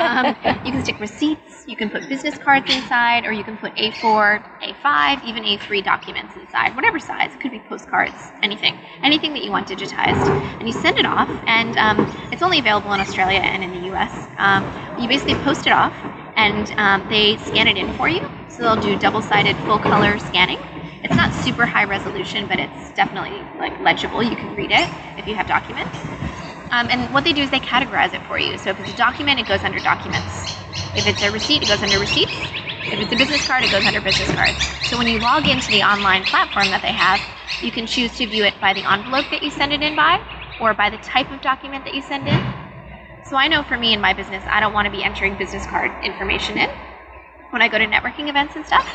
Um, 0.00 0.26
you 0.64 0.72
can 0.72 0.82
stick 0.84 1.00
receipts, 1.00 1.64
you 1.68 1.76
can 1.76 1.90
put 1.90 2.08
business 2.08 2.38
cards 2.38 2.72
inside, 2.74 3.26
or 3.26 3.32
you 3.32 3.44
can 3.44 3.56
put 3.58 3.74
A4, 3.74 4.42
A5, 4.62 5.24
even 5.24 5.44
A3 5.44 5.84
documents 5.84 6.36
inside, 6.36 6.74
whatever 6.76 6.98
size. 6.98 7.34
It 7.34 7.40
could 7.40 7.50
be 7.50 7.60
postcards, 7.60 8.14
anything, 8.42 8.78
anything 9.02 9.32
that 9.34 9.42
you 9.44 9.50
want 9.50 9.68
digitized. 9.68 10.26
And 10.60 10.68
you 10.68 10.72
send 10.72 10.98
it 10.98 11.06
off, 11.06 11.28
and 11.46 11.76
um, 11.76 11.98
it's 12.32 12.42
only 12.42 12.58
available 12.60 12.92
in 12.94 13.00
Australia 13.00 13.40
and 13.40 13.62
in 13.64 13.72
the 13.72 13.94
US. 13.94 14.12
Um, 14.38 14.64
you 14.98 15.08
basically 15.08 15.34
post 15.36 15.66
it 15.66 15.72
off, 15.72 15.94
and 16.36 16.72
um, 16.78 17.06
they 17.10 17.36
scan 17.38 17.68
it 17.68 17.76
in 17.76 17.92
for 17.96 18.08
you. 18.08 18.20
So 18.48 18.62
they'll 18.62 18.76
do 18.82 18.96
double 18.96 19.22
sided 19.22 19.56
full 19.66 19.78
color 19.78 20.18
scanning. 20.18 20.58
It's 21.02 21.16
not 21.16 21.32
super 21.34 21.66
high 21.66 21.84
resolution, 21.84 22.46
but 22.46 22.58
it's 22.58 22.92
definitely 22.92 23.42
like 23.58 23.78
legible. 23.80 24.22
You 24.22 24.36
can 24.36 24.54
read 24.56 24.70
it 24.72 24.88
if 25.18 25.26
you 25.26 25.34
have 25.34 25.46
documents. 25.46 26.15
Um, 26.70 26.88
and 26.90 27.12
what 27.14 27.24
they 27.24 27.32
do 27.32 27.42
is 27.42 27.50
they 27.50 27.60
categorize 27.60 28.14
it 28.14 28.22
for 28.26 28.38
you. 28.38 28.58
So 28.58 28.70
if 28.70 28.80
it's 28.80 28.92
a 28.92 28.96
document, 28.96 29.40
it 29.40 29.46
goes 29.46 29.62
under 29.62 29.78
documents. 29.80 30.48
If 30.96 31.06
it's 31.06 31.22
a 31.22 31.30
receipt, 31.30 31.62
it 31.62 31.68
goes 31.68 31.82
under 31.82 31.98
receipts. 31.98 32.34
If 32.92 33.00
it's 33.00 33.12
a 33.12 33.16
business 33.16 33.46
card, 33.46 33.64
it 33.64 33.70
goes 33.70 33.84
under 33.84 34.00
business 34.00 34.30
cards. 34.32 34.58
So 34.88 34.98
when 34.98 35.08
you 35.08 35.18
log 35.18 35.46
into 35.46 35.70
the 35.70 35.82
online 35.82 36.24
platform 36.24 36.68
that 36.70 36.82
they 36.82 36.92
have, 36.92 37.20
you 37.62 37.70
can 37.70 37.86
choose 37.86 38.16
to 38.18 38.26
view 38.26 38.44
it 38.44 38.54
by 38.60 38.74
the 38.74 38.88
envelope 38.90 39.30
that 39.30 39.42
you 39.42 39.50
send 39.50 39.72
it 39.72 39.82
in 39.82 39.96
by, 39.96 40.20
or 40.60 40.74
by 40.74 40.90
the 40.90 40.98
type 40.98 41.30
of 41.30 41.40
document 41.40 41.84
that 41.84 41.94
you 41.94 42.02
send 42.02 42.28
in. 42.28 42.40
So 43.24 43.36
I 43.36 43.48
know 43.48 43.62
for 43.62 43.76
me 43.78 43.92
in 43.92 44.00
my 44.00 44.12
business, 44.12 44.44
I 44.46 44.60
don't 44.60 44.72
want 44.72 44.86
to 44.86 44.92
be 44.92 45.02
entering 45.04 45.36
business 45.36 45.66
card 45.66 45.90
information 46.04 46.58
in 46.58 46.70
when 47.50 47.62
I 47.62 47.68
go 47.68 47.78
to 47.78 47.86
networking 47.86 48.28
events 48.28 48.56
and 48.56 48.66
stuff. 48.66 48.86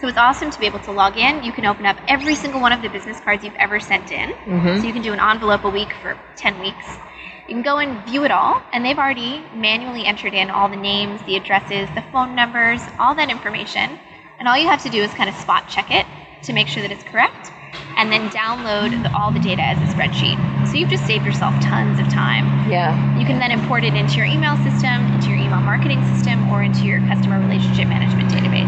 So 0.00 0.08
it's 0.08 0.18
awesome 0.18 0.50
to 0.50 0.60
be 0.60 0.66
able 0.66 0.80
to 0.80 0.92
log 0.92 1.16
in. 1.16 1.42
You 1.44 1.52
can 1.52 1.66
open 1.66 1.86
up 1.86 1.96
every 2.08 2.34
single 2.34 2.60
one 2.60 2.72
of 2.72 2.82
the 2.82 2.88
business 2.88 3.20
cards 3.20 3.44
you've 3.44 3.54
ever 3.56 3.80
sent 3.80 4.10
in. 4.12 4.34
So 4.80 4.86
you 4.86 4.92
can 4.92 5.02
do 5.02 5.12
an 5.12 5.20
envelope 5.20 5.64
a 5.64 5.70
week 5.70 5.92
for 6.02 6.18
10 6.36 6.58
weeks. 6.60 6.98
You 7.50 7.56
can 7.56 7.62
go 7.64 7.78
and 7.78 7.98
view 8.06 8.22
it 8.22 8.30
all, 8.30 8.62
and 8.72 8.84
they've 8.84 8.96
already 8.96 9.42
manually 9.52 10.06
entered 10.06 10.34
in 10.34 10.50
all 10.50 10.68
the 10.68 10.76
names, 10.76 11.20
the 11.24 11.34
addresses, 11.34 11.88
the 11.96 12.02
phone 12.12 12.36
numbers, 12.36 12.80
all 13.00 13.12
that 13.16 13.28
information. 13.28 13.98
And 14.38 14.46
all 14.46 14.56
you 14.56 14.68
have 14.68 14.80
to 14.84 14.88
do 14.88 15.02
is 15.02 15.12
kind 15.14 15.28
of 15.28 15.34
spot 15.34 15.66
check 15.66 15.90
it 15.90 16.06
to 16.42 16.52
make 16.52 16.68
sure 16.68 16.80
that 16.80 16.92
it's 16.92 17.02
correct, 17.02 17.50
and 17.96 18.12
then 18.12 18.30
download 18.30 19.02
the, 19.02 19.12
all 19.18 19.32
the 19.32 19.40
data 19.40 19.62
as 19.62 19.76
a 19.78 19.92
spreadsheet. 19.92 20.38
So 20.68 20.76
you've 20.76 20.90
just 20.90 21.04
saved 21.06 21.26
yourself 21.26 21.52
tons 21.60 21.98
of 21.98 22.08
time. 22.08 22.46
Yeah. 22.70 22.94
You 23.18 23.26
can 23.26 23.40
then 23.40 23.50
import 23.50 23.82
it 23.82 23.94
into 23.94 24.18
your 24.18 24.26
email 24.26 24.56
system, 24.58 25.02
into 25.10 25.30
your 25.30 25.38
email 25.38 25.60
marketing 25.60 26.04
system, 26.14 26.46
or 26.50 26.62
into 26.62 26.86
your 26.86 27.00
customer 27.10 27.40
relationship 27.40 27.88
management 27.88 28.30
database. 28.30 28.59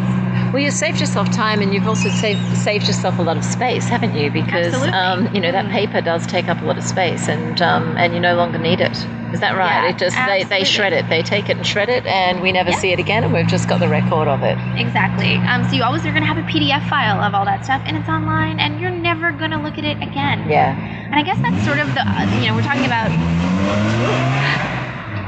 Well, 0.52 0.62
you've 0.62 0.74
saved 0.74 1.00
yourself 1.00 1.30
time, 1.30 1.62
and 1.62 1.72
you've 1.72 1.86
also 1.86 2.10
saved 2.10 2.40
saved 2.56 2.86
yourself 2.86 3.18
a 3.18 3.22
lot 3.22 3.36
of 3.38 3.44
space, 3.44 3.88
haven't 3.88 4.14
you? 4.14 4.30
Because 4.30 4.74
um, 4.92 5.28
you 5.32 5.40
know 5.40 5.50
that 5.50 5.64
Mm. 5.66 5.72
paper 5.72 6.00
does 6.02 6.26
take 6.26 6.48
up 6.48 6.60
a 6.60 6.66
lot 6.66 6.76
of 6.76 6.84
space, 6.84 7.28
and 7.28 7.60
um, 7.62 7.96
and 7.98 8.12
you 8.14 8.20
no 8.20 8.34
longer 8.36 8.58
need 8.58 8.80
it. 8.80 9.06
Is 9.32 9.40
that 9.40 9.56
right? 9.56 9.84
Yeah, 9.84 9.88
it 9.90 9.98
just 9.98 10.16
they, 10.26 10.44
they 10.44 10.62
shred 10.64 10.92
it, 10.92 11.08
they 11.08 11.22
take 11.22 11.48
it 11.48 11.56
and 11.56 11.66
shred 11.66 11.88
it, 11.88 12.04
and 12.06 12.42
we 12.42 12.52
never 12.52 12.70
Yeah. 12.70 12.76
see 12.76 12.92
it 12.92 12.98
again, 12.98 13.24
and 13.24 13.32
we've 13.32 13.46
just 13.46 13.66
got 13.66 13.80
the 13.80 13.88
record 13.88 14.28
of 14.28 14.42
it. 14.42 14.58
Exactly. 14.76 15.40
Um, 15.46 15.64
so 15.64 15.74
you 15.74 15.82
always 15.84 16.04
are 16.04 16.12
going 16.12 16.22
to 16.22 16.28
have 16.28 16.36
a 16.36 16.42
PDF 16.42 16.82
file 16.82 17.22
of 17.22 17.32
all 17.34 17.46
that 17.46 17.64
stuff, 17.64 17.80
and 17.86 17.96
it's 17.96 18.10
online, 18.10 18.60
and 18.60 18.78
you're 18.78 18.90
never 18.90 19.32
going 19.32 19.52
to 19.52 19.58
look 19.58 19.78
at 19.78 19.84
it 19.84 19.96
again. 20.02 20.44
Yeah. 20.50 20.76
And 21.10 21.18
I 21.20 21.22
guess 21.22 21.38
that's 21.40 21.64
sort 21.64 21.78
of 21.78 21.94
the, 21.94 22.00
uh, 22.06 22.26
you 22.30 22.46
know, 22.48 22.54
we're 22.54 22.60
talking 22.62 22.84
about. 22.84 23.12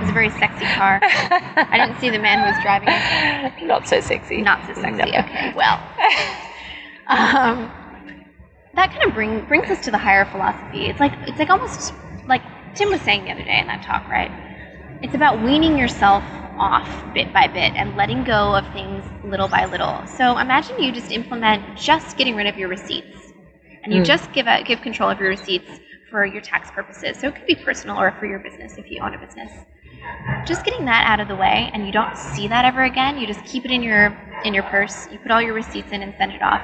Was 0.05 0.11
a 0.11 0.13
very 0.13 0.31
sexy 0.31 0.67
car. 0.67 1.01
I 1.03 1.79
didn't 1.79 1.99
see 1.99 2.11
the 2.11 2.19
man 2.19 2.39
who 2.39 2.45
was 2.45 2.63
driving 2.63 2.89
it. 2.91 3.63
Not 3.67 3.89
so 3.89 4.01
sexy. 4.01 4.43
Not 4.43 4.61
so 4.67 4.75
sexy. 4.75 5.11
No. 5.13 5.19
Okay. 5.21 5.53
Well, 5.57 5.81
um, 7.09 7.71
that 8.75 8.91
kind 8.91 9.05
of 9.07 9.15
bring 9.15 9.41
brings 9.47 9.71
us 9.71 9.83
to 9.85 9.91
the 9.91 9.99
higher 9.99 10.25
philosophy. 10.27 10.87
It's 10.87 11.01
like 11.01 11.13
it's 11.27 11.39
like 11.39 11.49
almost 11.51 11.95
like 12.27 12.43
Tim 12.75 12.91
was 12.91 13.01
saying 13.01 13.25
the 13.25 13.31
other 13.31 13.45
day 13.45 13.59
in 13.61 13.67
that 13.69 13.83
talk, 13.83 14.07
right? 14.11 14.31
It's 15.03 15.15
about 15.15 15.43
weaning 15.43 15.79
yourself 15.79 16.23
off 16.59 16.89
bit 17.15 17.33
by 17.33 17.47
bit 17.49 17.73
and 17.75 17.97
letting 17.97 18.25
go 18.25 18.55
of 18.57 18.67
things 18.73 19.05
little 19.25 19.49
by 19.49 19.65
little. 19.67 20.07
So 20.07 20.39
imagine 20.39 20.79
you 20.79 20.93
just 20.93 21.11
implement 21.13 21.77
just 21.77 22.17
getting 22.19 22.37
rid 22.37 22.47
of 22.47 22.59
your 22.59 22.69
receipts, 22.69 23.33
and 23.83 23.93
you 23.93 24.03
Mm. 24.03 24.07
just 24.07 24.33
give 24.33 24.47
a, 24.47 24.63
give 24.63 24.83
control 24.83 25.11
of 25.11 25.19
your 25.19 25.31
receipts 25.31 25.71
for 26.11 26.27
your 26.27 26.43
tax 26.43 26.71
purposes. 26.71 27.19
So 27.19 27.29
it 27.29 27.37
could 27.37 27.47
be 27.47 27.55
personal 27.55 27.99
or 27.99 28.13
for 28.13 28.27
your 28.27 28.39
business 28.39 28.77
if 28.79 28.91
you 28.91 29.01
own 29.03 29.15
a 29.15 29.19
business 29.19 29.51
just 30.47 30.65
getting 30.65 30.85
that 30.85 31.05
out 31.07 31.21
of 31.21 31.29
the 31.29 31.37
way 31.37 31.71
and 31.73 31.87
you 31.87 31.93
don't 31.93 32.17
see 32.17 32.49
that 32.49 32.65
ever 32.65 32.85
again 32.85 33.19
you 33.19 33.27
just 33.27 33.45
keep 33.45 33.65
it 33.65 33.71
in 33.71 33.83
your 33.83 34.17
in 34.45 34.55
your 34.55 34.65
purse 34.65 35.09
you 35.11 35.19
put 35.19 35.31
all 35.31 35.41
your 35.41 35.55
receipts 35.55 35.93
in 35.93 36.03
and 36.03 36.15
send 36.19 36.33
it 36.33 36.43
off. 36.43 36.63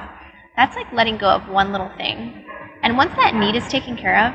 That's 0.55 0.75
like 0.75 0.91
letting 0.91 1.17
go 1.17 1.29
of 1.29 1.47
one 1.47 1.71
little 1.71 1.91
thing. 1.97 2.45
And 2.83 2.97
once 2.97 3.13
that 3.15 3.35
need 3.35 3.55
is 3.55 3.67
taken 3.67 3.95
care 3.95 4.17
of 4.17 4.33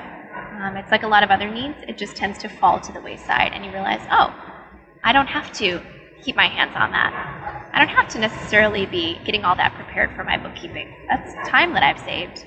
um, 0.60 0.76
it's 0.76 0.90
like 0.90 1.02
a 1.02 1.08
lot 1.08 1.22
of 1.22 1.30
other 1.30 1.50
needs 1.50 1.76
it 1.86 1.98
just 1.98 2.16
tends 2.16 2.38
to 2.38 2.48
fall 2.48 2.80
to 2.80 2.92
the 2.92 3.00
wayside 3.00 3.52
and 3.52 3.64
you 3.64 3.70
realize 3.70 4.00
oh 4.10 4.34
i 5.04 5.12
don't 5.12 5.26
have 5.26 5.52
to 5.52 5.80
keep 6.26 6.36
my 6.36 6.48
hands 6.48 6.74
on 6.74 6.90
that. 6.90 7.12
I 7.72 7.78
don't 7.78 7.94
have 7.94 8.08
to 8.08 8.18
necessarily 8.18 8.86
be 8.86 9.18
getting 9.24 9.44
all 9.44 9.54
that 9.56 9.74
prepared 9.74 10.14
for 10.16 10.24
my 10.24 10.36
bookkeeping. 10.36 10.92
That's 11.08 11.48
time 11.48 11.72
that 11.74 11.82
i've 11.82 12.00
saved. 12.00 12.44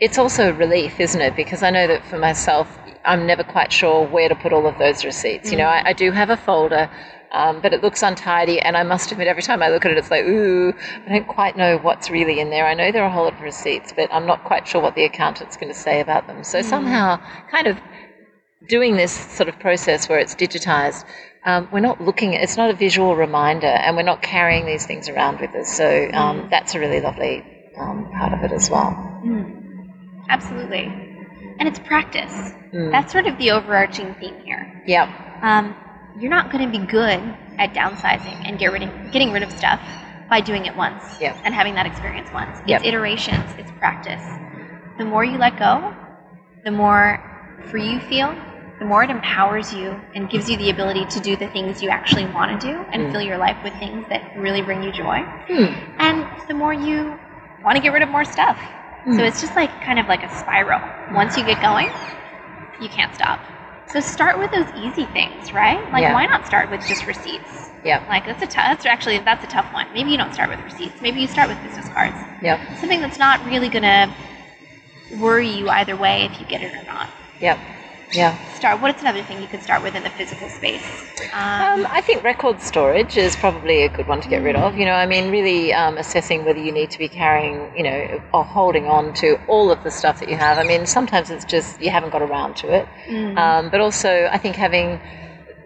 It's 0.00 0.18
also 0.18 0.50
a 0.50 0.52
relief, 0.52 1.00
isn't 1.00 1.20
it? 1.20 1.36
Because 1.36 1.62
I 1.62 1.70
know 1.70 1.86
that 1.86 2.04
for 2.06 2.18
myself, 2.18 2.68
I'm 3.04 3.26
never 3.26 3.44
quite 3.44 3.72
sure 3.72 4.06
where 4.06 4.28
to 4.28 4.34
put 4.34 4.52
all 4.52 4.66
of 4.66 4.78
those 4.78 5.04
receipts. 5.04 5.50
You 5.50 5.58
know, 5.58 5.66
I, 5.66 5.90
I 5.90 5.92
do 5.92 6.10
have 6.10 6.30
a 6.30 6.36
folder, 6.36 6.90
um, 7.32 7.60
but 7.60 7.72
it 7.72 7.82
looks 7.82 8.02
untidy, 8.02 8.60
and 8.60 8.76
I 8.76 8.82
must 8.82 9.12
admit, 9.12 9.26
every 9.26 9.42
time 9.42 9.62
I 9.62 9.68
look 9.68 9.84
at 9.84 9.90
it, 9.90 9.98
it's 9.98 10.10
like, 10.10 10.24
ooh, 10.24 10.72
I 11.06 11.08
don't 11.10 11.26
quite 11.26 11.56
know 11.56 11.78
what's 11.78 12.08
really 12.08 12.40
in 12.40 12.50
there. 12.50 12.66
I 12.66 12.74
know 12.74 12.92
there 12.92 13.02
are 13.02 13.08
a 13.08 13.12
whole 13.12 13.24
lot 13.24 13.34
of 13.34 13.40
receipts, 13.40 13.92
but 13.94 14.12
I'm 14.12 14.26
not 14.26 14.44
quite 14.44 14.66
sure 14.66 14.80
what 14.80 14.94
the 14.94 15.04
accountant's 15.04 15.56
going 15.56 15.72
to 15.72 15.78
say 15.78 16.00
about 16.00 16.26
them. 16.26 16.44
So 16.44 16.62
somehow, 16.62 17.20
kind 17.50 17.66
of 17.66 17.78
doing 18.68 18.96
this 18.96 19.12
sort 19.12 19.48
of 19.48 19.58
process 19.58 20.08
where 20.08 20.18
it's 20.18 20.34
digitized, 20.34 21.04
um, 21.44 21.68
we're 21.70 21.80
not 21.80 22.00
looking, 22.00 22.32
it's 22.32 22.56
not 22.56 22.70
a 22.70 22.74
visual 22.74 23.16
reminder, 23.16 23.66
and 23.66 23.96
we're 23.96 24.02
not 24.02 24.22
carrying 24.22 24.64
these 24.64 24.86
things 24.86 25.08
around 25.08 25.40
with 25.40 25.54
us. 25.54 25.68
So 25.68 26.08
um, 26.14 26.48
that's 26.50 26.74
a 26.74 26.80
really 26.80 27.00
lovely 27.00 27.44
um, 27.76 28.10
part 28.16 28.32
of 28.32 28.42
it 28.44 28.52
as 28.52 28.70
well. 28.70 28.96
absolutely 30.30 31.03
and 31.58 31.68
it's 31.68 31.78
practice 31.80 32.52
Mm. 32.72 32.90
that's 32.90 33.12
sort 33.12 33.26
of 33.26 33.38
the 33.38 33.50
overarching 33.52 34.14
theme 34.20 34.34
here 34.44 34.82
Yeah. 34.86 35.06
um, 35.42 35.74
you're 36.18 36.30
not 36.30 36.50
going 36.50 36.64
to 36.70 36.78
be 36.78 36.84
good 36.84 37.20
at 37.58 37.72
downsizing 37.74 38.36
and 38.48 38.58
get 38.58 38.72
rid 38.72 38.82
of, 38.82 38.90
getting 39.12 39.30
rid 39.32 39.42
of 39.42 39.50
stuff 39.52 39.80
by 40.28 40.40
doing 40.40 40.66
it 40.66 40.76
once 40.76 41.20
Yep. 41.20 41.36
and 41.44 41.54
having 41.54 41.74
that 41.74 41.86
experience 41.86 42.28
once. 42.32 42.58
It's 42.60 42.68
Yep. 42.70 42.84
iterations, 42.84 43.44
it's 43.58 43.70
practice. 43.72 44.22
The 44.98 45.04
more 45.04 45.24
you 45.24 45.38
let 45.38 45.56
go, 45.56 45.92
the 46.64 46.70
more 46.70 47.20
free 47.70 47.86
you 47.88 48.00
feel, 48.00 48.34
the 48.80 48.84
more 48.84 49.04
it 49.04 49.10
empowers 49.10 49.72
you 49.74 49.94
and 50.14 50.28
gives 50.30 50.50
you 50.50 50.56
the 50.56 50.70
ability 50.70 51.04
to 51.06 51.20
do 51.20 51.36
the 51.36 51.46
things 51.48 51.82
you 51.82 51.90
actually 51.90 52.26
want 52.26 52.60
to 52.60 52.66
do 52.66 52.84
and 52.92 53.02
Mm. 53.04 53.12
fill 53.12 53.22
your 53.22 53.38
life 53.38 53.56
with 53.62 53.72
things 53.74 54.04
that 54.08 54.22
really 54.36 54.62
bring 54.62 54.82
you 54.82 54.90
joy. 54.92 55.18
Hmm. 55.48 55.66
And 55.98 56.26
the 56.48 56.54
more 56.54 56.72
you 56.72 57.18
want 57.62 57.76
to 57.76 57.82
get 57.82 57.92
rid 57.92 58.02
of 58.02 58.08
more 58.08 58.24
stuff. 58.24 58.58
Hmm. 59.04 59.16
So 59.16 59.24
it's 59.24 59.40
just 59.40 59.54
like 59.54 59.70
kind 59.82 59.98
of 59.98 60.06
like 60.08 60.22
a 60.22 60.38
spiral. 60.38 60.80
Once 61.12 61.36
you 61.36 61.44
get 61.44 61.60
going, 61.60 61.90
you 62.80 62.88
can't 62.88 63.14
stop. 63.14 63.40
So 63.92 64.00
start 64.00 64.38
with 64.38 64.50
those 64.50 64.66
easy 64.76 65.04
things, 65.06 65.52
right? 65.52 65.80
Like 65.92 66.02
Yeah. 66.02 66.14
why 66.14 66.26
not 66.26 66.46
start 66.46 66.70
with 66.70 66.80
just 66.88 67.06
receipts? 67.06 67.70
Yeah. 67.84 68.02
Like 68.08 68.24
that's 68.24 68.42
a 68.42 68.46
tough. 68.46 68.64
That's 68.64 68.86
actually 68.86 69.18
that's 69.18 69.44
a 69.44 69.46
tough 69.46 69.72
one. 69.72 69.86
Maybe 69.92 70.10
you 70.10 70.16
don't 70.16 70.32
start 70.32 70.48
with 70.48 70.60
receipts. 70.64 71.00
Maybe 71.02 71.20
you 71.20 71.28
start 71.28 71.48
with 71.48 71.62
business 71.62 71.88
cards. 71.90 72.16
Yep. 72.42 72.60
Something 72.80 73.00
that's 73.00 73.18
not 73.18 73.44
really 73.44 73.68
gonna 73.68 74.12
worry 75.18 75.48
you 75.48 75.68
either 75.68 75.96
way 75.96 76.24
if 76.24 76.40
you 76.40 76.46
get 76.46 76.62
it 76.62 76.72
or 76.74 76.82
not. 76.84 77.10
Yep. 77.40 77.58
Yeah. 78.14 78.36
Start. 78.54 78.80
What's 78.80 79.02
another 79.02 79.22
thing 79.24 79.42
you 79.42 79.48
could 79.48 79.62
start 79.62 79.82
with 79.82 79.94
in 79.94 80.02
the 80.02 80.10
physical 80.10 80.48
space? 80.48 80.82
Um, 81.32 81.86
I 81.90 82.00
think 82.00 82.22
record 82.22 82.60
storage 82.60 83.16
is 83.16 83.34
probably 83.36 83.82
a 83.82 83.88
good 83.88 84.06
one 84.06 84.20
to 84.20 84.28
get 84.28 84.42
rid 84.42 84.56
of. 84.56 84.76
You 84.76 84.84
know, 84.84 84.92
I 84.92 85.06
mean, 85.06 85.30
really 85.30 85.72
um, 85.72 85.98
assessing 85.98 86.44
whether 86.44 86.60
you 86.60 86.72
need 86.72 86.90
to 86.92 86.98
be 86.98 87.08
carrying, 87.08 87.76
you 87.76 87.82
know, 87.82 88.22
or 88.32 88.44
holding 88.44 88.86
on 88.86 89.12
to 89.14 89.38
all 89.46 89.70
of 89.70 89.82
the 89.82 89.90
stuff 89.90 90.20
that 90.20 90.28
you 90.28 90.36
have. 90.36 90.58
I 90.58 90.64
mean, 90.64 90.86
sometimes 90.86 91.30
it's 91.30 91.44
just 91.44 91.80
you 91.80 91.90
haven't 91.90 92.10
got 92.10 92.22
around 92.22 92.56
to 92.56 92.72
it. 92.72 92.88
Mm. 93.08 93.36
Um, 93.36 93.70
but 93.70 93.80
also, 93.80 94.28
I 94.32 94.38
think 94.38 94.56
having 94.56 95.00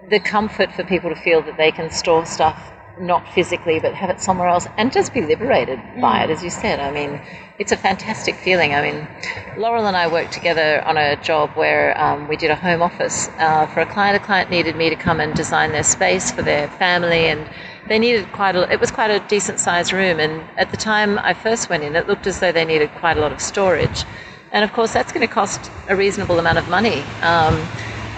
the 0.09 0.19
comfort 0.19 0.73
for 0.73 0.85
people 0.85 1.11
to 1.11 1.17
feel 1.17 1.43
that 1.43 1.57
they 1.59 1.71
can 1.71 1.91
store 1.91 2.25
stuff 2.25 2.73
not 3.01 3.27
physically 3.35 3.79
but 3.81 3.95
have 3.95 4.11
it 4.11 4.21
somewhere 4.21 4.49
else 4.49 4.67
and 4.77 4.93
just 4.93 5.13
be 5.15 5.23
liberated 5.23 5.81
by 6.01 6.25
it 6.25 6.31
as 6.31 6.43
you 6.43 6.51
said. 6.51 6.81
I 6.81 6.91
mean 6.91 7.21
it's 7.59 7.73
a 7.73 7.77
fantastic 7.77 8.35
feeling. 8.37 8.75
I 8.75 8.83
mean 8.83 9.09
laurel 9.57 9.87
and 9.87 9.97
i 9.97 10.07
worked 10.07 10.33
together 10.33 10.83
on 10.85 10.97
a 10.97 11.17
job 11.23 11.51
where 11.51 12.01
um, 12.01 12.29
we 12.29 12.37
did 12.37 12.51
a 12.51 12.57
home 12.57 12.83
office 12.83 13.29
uh, 13.39 13.67
for 13.67 13.81
a 13.81 13.87
client. 13.87 14.17
A 14.17 14.25
client 14.25 14.51
needed 14.51 14.77
me 14.77 14.91
to 14.91 14.97
come 14.97 15.21
and 15.21 15.35
design 15.35 15.73
their 15.73 15.85
space 15.85 16.31
for 16.31 16.43
their 16.43 16.69
family 16.69 17.27
and 17.29 17.49
they 17.89 17.99
needed 17.99 18.31
quite 18.33 18.55
a. 18.55 18.71
It 18.71 18.81
was 18.81 18.91
quite 18.91 19.11
a 19.11 19.19
decent 19.29 19.59
sized 19.59 19.93
room, 19.93 20.21
and 20.21 20.47
at 20.57 20.71
the 20.71 20.77
time 20.77 21.19
I 21.19 21.35
first 21.35 21.69
went 21.69 21.83
in, 21.83 21.97
it 21.97 22.07
looked 22.07 22.27
as 22.27 22.39
though 22.39 22.53
they 22.53 22.65
needed 22.65 22.91
quite 22.91 23.17
a 23.17 23.21
lot 23.21 23.33
of 23.33 23.41
storage, 23.41 24.05
and 24.53 24.65
of 24.65 24.73
course 24.73 24.93
that's 24.93 25.11
going 25.11 25.27
to 25.27 25.33
cost 25.33 25.71
a 25.89 25.97
reasonable 25.97 26.39
amount 26.39 26.59
of 26.59 26.69
money. 26.69 27.01
Um, 27.23 27.67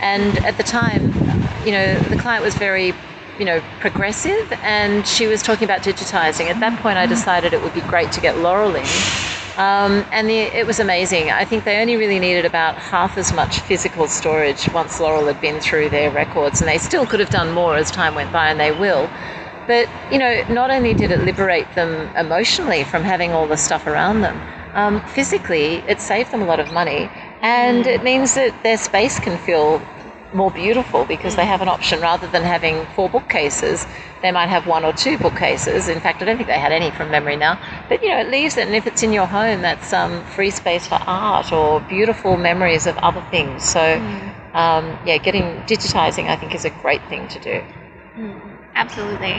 and 0.02 0.38
at 0.44 0.56
the 0.56 0.62
time, 0.62 1.02
you 1.64 1.72
know, 1.72 1.98
the 2.08 2.16
client 2.16 2.44
was 2.44 2.54
very 2.54 2.94
you 3.40 3.46
know, 3.46 3.62
progressive, 3.80 4.52
and 4.62 5.06
she 5.06 5.26
was 5.26 5.42
talking 5.42 5.64
about 5.64 5.80
digitizing. 5.80 6.50
At 6.50 6.60
that 6.60 6.78
point, 6.80 6.98
I 6.98 7.06
decided 7.06 7.54
it 7.54 7.62
would 7.62 7.72
be 7.72 7.80
great 7.80 8.12
to 8.12 8.20
get 8.20 8.36
Laurel 8.36 8.76
in. 8.76 8.84
Um, 9.56 10.04
and 10.12 10.28
the, 10.28 10.36
it 10.36 10.66
was 10.66 10.78
amazing. 10.78 11.30
I 11.30 11.46
think 11.46 11.64
they 11.64 11.80
only 11.80 11.96
really 11.96 12.18
needed 12.18 12.44
about 12.44 12.76
half 12.76 13.16
as 13.16 13.32
much 13.32 13.60
physical 13.60 14.08
storage 14.08 14.68
once 14.74 15.00
Laurel 15.00 15.24
had 15.24 15.40
been 15.40 15.58
through 15.58 15.88
their 15.88 16.10
records, 16.10 16.60
and 16.60 16.68
they 16.68 16.76
still 16.76 17.06
could 17.06 17.18
have 17.18 17.30
done 17.30 17.50
more 17.52 17.76
as 17.76 17.90
time 17.90 18.14
went 18.14 18.30
by, 18.30 18.50
and 18.50 18.60
they 18.60 18.72
will. 18.72 19.08
But, 19.66 19.88
you 20.12 20.18
know, 20.18 20.44
not 20.50 20.70
only 20.70 20.92
did 20.92 21.10
it 21.10 21.20
liberate 21.20 21.74
them 21.74 22.14
emotionally 22.16 22.84
from 22.84 23.04
having 23.04 23.32
all 23.32 23.46
the 23.46 23.56
stuff 23.56 23.86
around 23.86 24.20
them, 24.20 24.38
um, 24.74 25.00
physically, 25.08 25.76
it 25.88 26.00
saved 26.00 26.30
them 26.30 26.42
a 26.42 26.46
lot 26.46 26.60
of 26.60 26.72
money. 26.72 27.08
And 27.40 27.86
it 27.86 28.04
means 28.04 28.34
that 28.34 28.62
their 28.62 28.76
space 28.76 29.18
can 29.18 29.38
feel 29.38 29.80
more 30.32 30.50
beautiful 30.50 31.04
because 31.04 31.36
they 31.36 31.44
have 31.44 31.60
an 31.60 31.68
option 31.68 32.00
rather 32.00 32.26
than 32.28 32.42
having 32.42 32.86
four 32.94 33.08
bookcases. 33.08 33.86
They 34.22 34.30
might 34.30 34.48
have 34.48 34.66
one 34.66 34.84
or 34.84 34.92
two 34.92 35.18
bookcases. 35.18 35.88
In 35.88 36.00
fact, 36.00 36.22
I 36.22 36.26
don't 36.26 36.36
think 36.36 36.48
they 36.48 36.58
had 36.58 36.72
any 36.72 36.90
from 36.90 37.10
memory 37.10 37.36
now. 37.36 37.60
But 37.88 38.02
you 38.02 38.10
know, 38.10 38.20
it 38.20 38.28
leaves 38.28 38.56
it, 38.56 38.66
and 38.66 38.76
if 38.76 38.86
it's 38.86 39.02
in 39.02 39.12
your 39.12 39.26
home, 39.26 39.62
that's 39.62 39.92
um, 39.92 40.24
free 40.26 40.50
space 40.50 40.86
for 40.86 40.98
art 41.06 41.52
or 41.52 41.80
beautiful 41.80 42.36
memories 42.36 42.86
of 42.86 42.96
other 42.98 43.24
things. 43.30 43.64
So, 43.64 43.80
mm. 43.80 44.54
um, 44.54 44.98
yeah, 45.04 45.18
getting 45.18 45.44
digitizing, 45.62 46.28
I 46.28 46.36
think, 46.36 46.54
is 46.54 46.64
a 46.64 46.70
great 46.70 47.02
thing 47.08 47.26
to 47.28 47.38
do. 47.40 47.64
Mm. 48.16 48.50
Absolutely. 48.74 49.32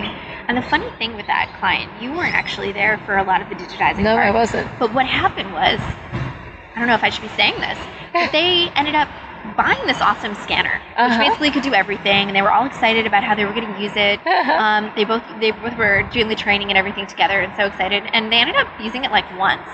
And 0.48 0.58
the 0.58 0.62
funny 0.62 0.90
thing 0.98 1.16
with 1.16 1.26
that 1.28 1.56
client, 1.60 1.90
you 2.02 2.12
weren't 2.12 2.36
actually 2.36 2.72
there 2.72 2.98
for 3.06 3.18
a 3.18 3.24
lot 3.24 3.42
of 3.42 3.50
the 3.50 3.56
digitizing. 3.56 4.04
No, 4.04 4.16
part. 4.16 4.28
I 4.28 4.32
wasn't. 4.32 4.80
But 4.80 4.94
what 4.94 5.06
happened 5.06 5.54
was, 5.54 5.80
I 5.80 6.80
don't 6.80 6.88
know 6.88 6.96
if 6.96 7.04
I 7.04 7.10
should 7.10 7.24
be 7.24 7.30
saying 7.30 7.56
this, 7.60 7.78
but 8.14 8.32
they 8.38 8.70
ended 8.76 8.96
up 8.96 9.10
buying 9.55 9.86
this 9.86 10.00
awesome 10.01 10.36
scanner, 10.36 10.81
uh-huh. 10.96 11.17
which 11.17 11.27
basically 11.27 11.51
could 11.51 11.63
do 11.63 11.74
everything, 11.74 12.27
and 12.27 12.36
they 12.36 12.41
were 12.41 12.51
all 12.51 12.65
excited 12.65 13.05
about 13.05 13.24
how 13.24 13.36
they 13.36 13.46
were 13.46 13.53
going 13.53 13.72
to 13.72 13.81
use 13.81 13.93
it. 13.96 14.20
Uh-huh. 14.25 14.51
Um, 14.51 14.91
they 14.96 15.05
both 15.05 15.24
they 15.39 15.51
both 15.51 15.77
were 15.77 16.03
doing 16.12 16.27
the 16.27 16.36
training 16.36 16.70
and 16.70 16.77
everything 16.77 17.08
together, 17.08 17.39
and 17.39 17.55
so 17.55 17.65
excited. 17.65 18.03
And 18.13 18.31
they 18.31 18.38
ended 18.38 18.55
up 18.55 18.67
using 18.79 19.03
it 19.03 19.12
like 19.12 19.25
once, 19.38 19.67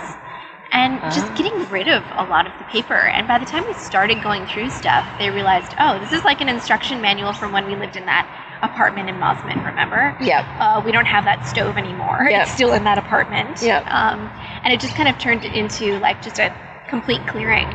and 0.72 0.96
uh-huh. 1.00 1.12
just 1.12 1.36
getting 1.36 1.58
rid 1.70 1.88
of 1.88 2.04
a 2.16 2.24
lot 2.30 2.48
of 2.48 2.54
the 2.58 2.66
paper. 2.66 2.96
And 2.96 3.28
by 3.28 3.38
the 3.38 3.46
time 3.46 3.66
we 3.66 3.74
started 3.74 4.22
going 4.24 4.46
through 4.48 4.70
stuff, 4.70 5.08
they 5.20 5.30
realized, 5.30 5.74
oh, 5.80 6.00
this 6.00 6.12
is 6.12 6.24
like 6.24 6.42
an 6.42 6.50
instruction 6.50 7.02
manual 7.02 7.34
from 7.34 7.52
when 7.52 7.66
we 7.66 7.76
lived 7.76 7.96
in 7.96 8.06
that 8.06 8.26
apartment 8.62 9.10
in 9.10 9.16
Mosman. 9.16 9.64
Remember? 9.66 10.18
Yeah. 10.22 10.42
Uh, 10.60 10.82
we 10.84 10.92
don't 10.92 11.06
have 11.06 11.26
that 11.26 11.46
stove 11.48 11.78
anymore. 11.78 12.28
Yep. 12.30 12.44
It's 12.44 12.52
still 12.52 12.74
in 12.74 12.84
that 12.86 12.98
apartment. 12.98 13.62
Yeah. 13.62 13.80
Um, 13.86 14.30
and 14.64 14.74
it 14.74 14.80
just 14.80 14.96
kind 14.96 15.08
of 15.10 15.18
turned 15.20 15.46
into 15.46 16.00
like 16.00 16.22
just 16.22 16.40
a 16.40 16.54
complete 16.90 17.26
clearing. 17.28 17.68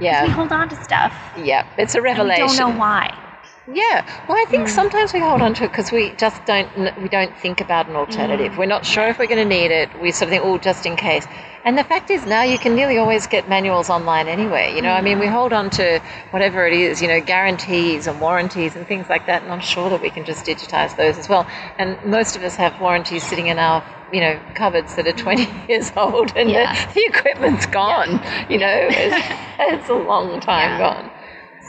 Yeah. 0.00 0.24
We 0.24 0.30
hold 0.30 0.52
on 0.52 0.68
to 0.68 0.76
stuff. 0.76 1.12
Yeah, 1.36 1.66
it's 1.76 1.94
a 1.94 2.02
revelation. 2.02 2.42
we 2.42 2.56
don't 2.56 2.56
know 2.56 2.78
why. 2.78 3.27
Yeah, 3.70 4.24
well, 4.26 4.38
I 4.38 4.46
think 4.48 4.66
mm. 4.66 4.70
sometimes 4.70 5.12
we 5.12 5.20
hold 5.20 5.42
on 5.42 5.52
to 5.54 5.64
it 5.64 5.68
because 5.68 5.92
we 5.92 6.12
just 6.12 6.42
don't 6.46 6.70
we 7.02 7.08
don't 7.08 7.36
think 7.36 7.60
about 7.60 7.86
an 7.86 7.96
alternative. 7.96 8.52
Mm. 8.52 8.58
We're 8.58 8.66
not 8.66 8.86
sure 8.86 9.08
if 9.08 9.18
we're 9.18 9.26
going 9.26 9.46
to 9.46 9.56
need 9.56 9.70
it. 9.70 9.90
We 10.00 10.10
sort 10.10 10.28
of 10.28 10.30
think, 10.30 10.44
oh, 10.44 10.56
just 10.56 10.86
in 10.86 10.96
case. 10.96 11.26
And 11.64 11.76
the 11.76 11.84
fact 11.84 12.10
is, 12.10 12.24
now 12.24 12.44
you 12.44 12.58
can 12.58 12.74
nearly 12.74 12.96
always 12.96 13.26
get 13.26 13.46
manuals 13.46 13.90
online 13.90 14.26
anyway. 14.26 14.74
You 14.74 14.80
know, 14.80 14.88
mm. 14.88 14.98
I 14.98 15.02
mean, 15.02 15.18
we 15.18 15.26
hold 15.26 15.52
on 15.52 15.68
to 15.70 16.00
whatever 16.30 16.66
it 16.66 16.72
is, 16.72 17.02
you 17.02 17.08
know, 17.08 17.20
guarantees 17.20 18.06
and 18.06 18.18
warranties 18.22 18.74
and 18.74 18.86
things 18.86 19.10
like 19.10 19.26
that. 19.26 19.42
And 19.42 19.52
I'm 19.52 19.60
sure 19.60 19.90
that 19.90 20.00
we 20.00 20.08
can 20.08 20.24
just 20.24 20.46
digitize 20.46 20.96
those 20.96 21.18
as 21.18 21.28
well. 21.28 21.46
And 21.76 22.02
most 22.06 22.36
of 22.36 22.44
us 22.44 22.56
have 22.56 22.80
warranties 22.80 23.22
sitting 23.22 23.48
in 23.48 23.58
our 23.58 23.84
you 24.10 24.20
know 24.22 24.40
cupboards 24.54 24.96
that 24.96 25.06
are 25.06 25.12
20 25.12 25.46
years 25.68 25.92
old 25.94 26.32
and 26.34 26.50
yeah. 26.50 26.86
the, 26.86 26.94
the, 26.94 27.04
equipment's 27.04 27.66
gone 27.66 28.12
yeah. 28.12 28.48
you 28.48 28.56
know 28.56 28.88
it's, 28.90 29.26
it's, 29.60 29.88
a 29.90 29.94
long 29.94 30.40
time 30.40 30.70
yeah. 30.70 30.78
gone 30.78 31.10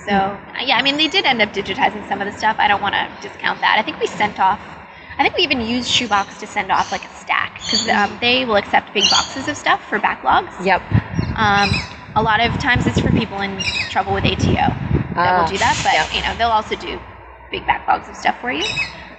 so 0.10 0.39
yeah, 0.65 0.78
I 0.78 0.82
mean 0.82 0.98
they 0.98 1.08
did 1.08 1.26
end 1.26 1.41
up 1.41 1.50
digitizing 1.50 2.08
some 2.08 2.19
of 2.19 2.26
the 2.26 2.38
stuff. 2.38 2.56
I 2.58 2.67
don't 2.67 2.82
want 2.82 2.95
to 2.95 3.08
discount 3.22 3.62
that. 3.62 3.78
I 3.78 3.84
think 3.84 4.00
we 4.00 4.08
sent 4.08 4.39
off. 4.39 4.60
I 5.17 5.24
think 5.24 5.38
we 5.38 5.43
even 5.43 5.62
used 5.62 5.88
Shoebox 5.88 6.39
to 6.39 6.48
send 6.48 6.72
off 6.72 6.91
like 6.91 7.06
a 7.06 7.13
stack 7.15 7.56
because 7.56 7.88
um, 7.89 8.17
they 8.19 8.45
will 8.45 8.56
accept 8.56 8.93
big 8.93 9.04
boxes 9.12 9.48
of 9.48 9.56
stuff 9.56 9.84
for 9.88 10.00
backlogs. 10.00 10.50
Yep. 10.65 10.82
Um, 11.36 11.69
a 12.15 12.24
lot 12.24 12.39
of 12.39 12.58
times 12.60 12.88
it's 12.88 13.00
for 13.00 13.12
people 13.12 13.39
in 13.41 13.56
trouble 13.91 14.13
with 14.13 14.26
ATO 14.26 14.54
that 14.56 15.17
uh, 15.17 15.41
will 15.43 15.50
do 15.50 15.58
that, 15.58 15.80
but 15.84 15.93
yep. 15.93 16.10
you 16.15 16.22
know 16.24 16.36
they'll 16.38 16.50
also 16.50 16.76
do 16.76 17.00
big 17.52 17.63
backlogs 17.65 18.10
of 18.10 18.15
stuff 18.15 18.39
for 18.41 18.52
you. 18.52 18.65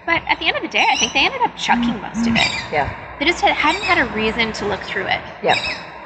But 0.06 0.22
at 0.26 0.40
the 0.40 0.46
end 0.46 0.56
of 0.56 0.62
the 0.62 0.68
day, 0.68 0.84
I 0.90 0.96
think 0.96 1.12
they 1.12 1.24
ended 1.24 1.40
up 1.42 1.54
chucking 1.56 2.00
most 2.00 2.26
of 2.26 2.34
it. 2.34 2.50
Yeah. 2.72 2.88
They 3.18 3.26
just 3.26 3.40
had, 3.42 3.52
hadn't 3.52 3.82
had 3.82 3.98
a 3.98 4.10
reason 4.16 4.52
to 4.54 4.66
look 4.66 4.80
through 4.80 5.06
it. 5.06 5.20
Yeah. 5.42 5.54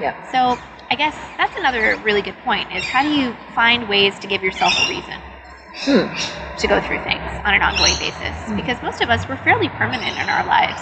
Yeah. 0.01 0.13
So 0.31 0.59
I 0.91 0.97
guess 0.97 1.17
that's 1.37 1.57
another 1.57 1.97
really 2.05 2.23
good 2.23 2.37
point 2.45 2.73
is 2.73 2.85
how 2.85 3.03
do 3.03 3.11
you 3.11 3.35
find 3.55 3.89
ways 3.89 4.19
to 4.21 4.27
give 4.27 4.43
yourself 4.43 4.75
a 4.87 4.89
reason 4.89 5.21
hmm. 5.85 6.59
to 6.59 6.67
go 6.67 6.81
through 6.81 7.03
things 7.03 7.23
on 7.45 7.55
an 7.55 7.63
ongoing 7.63 7.97
basis? 7.99 8.35
Hmm. 8.47 8.57
Because 8.57 8.81
most 8.83 9.01
of 9.01 9.11
us, 9.11 9.29
we're 9.29 9.43
fairly 9.43 9.69
permanent 9.71 10.17
in 10.19 10.29
our 10.29 10.47
lives. 10.47 10.81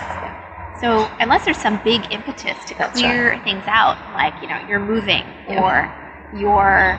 So 0.80 1.08
unless 1.20 1.44
there's 1.44 1.58
some 1.58 1.80
big 1.84 2.12
impetus 2.12 2.58
to 2.66 2.74
that's 2.74 2.98
clear 2.98 3.30
right. 3.30 3.44
things 3.44 3.62
out, 3.68 3.96
like, 4.14 4.34
you 4.42 4.48
know, 4.48 4.58
you're 4.68 4.80
moving 4.80 5.22
yeah. 5.48 5.62
or 5.62 6.38
you're 6.38 6.98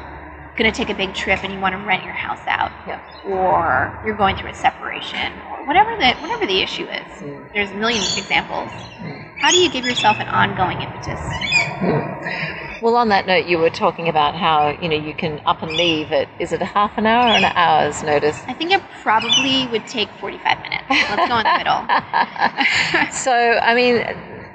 going 0.55 0.71
to 0.71 0.75
take 0.75 0.89
a 0.89 0.95
big 0.95 1.13
trip 1.13 1.43
and 1.43 1.51
you 1.51 1.59
want 1.59 1.73
to 1.73 1.79
rent 1.85 2.03
your 2.03 2.13
house 2.13 2.39
out 2.47 2.71
yeah. 2.87 3.01
or 3.25 3.99
you're 4.05 4.15
going 4.15 4.37
through 4.37 4.51
a 4.51 4.53
separation 4.53 5.33
whatever 5.65 5.95
the, 5.97 6.13
whatever 6.21 6.45
the 6.45 6.61
issue 6.61 6.85
is. 6.85 7.11
Mm. 7.21 7.53
There's 7.53 7.71
a 7.71 7.75
million 7.75 8.01
examples. 8.01 8.69
Mm. 8.69 9.39
How 9.39 9.51
do 9.51 9.57
you 9.57 9.69
give 9.69 9.85
yourself 9.85 10.17
an 10.19 10.27
ongoing 10.27 10.81
impetus? 10.81 11.19
Mm. 11.19 12.81
Well, 12.81 12.95
on 12.97 13.09
that 13.09 13.27
note, 13.27 13.45
you 13.45 13.59
were 13.59 13.69
talking 13.69 14.09
about 14.09 14.35
how 14.35 14.77
you 14.81 14.89
know 14.89 14.97
you 14.97 15.13
can 15.13 15.41
up 15.45 15.63
and 15.63 15.71
leave 15.71 16.11
at 16.11 16.27
is 16.39 16.51
it 16.51 16.61
a 16.61 16.65
half 16.65 16.97
an 16.97 17.05
hour 17.05 17.31
or 17.31 17.37
an 17.37 17.45
hour's 17.45 18.03
notice? 18.03 18.37
I 18.47 18.53
think 18.53 18.71
it 18.71 18.81
probably 19.01 19.67
would 19.67 19.87
take 19.87 20.09
forty-five 20.19 20.59
minutes. 20.59 20.83
Let's 20.89 21.29
go 21.29 21.37
in 21.37 21.45
the 21.45 21.57
middle. 21.59 23.11
so, 23.13 23.31
I 23.31 23.73
mean, 23.73 24.03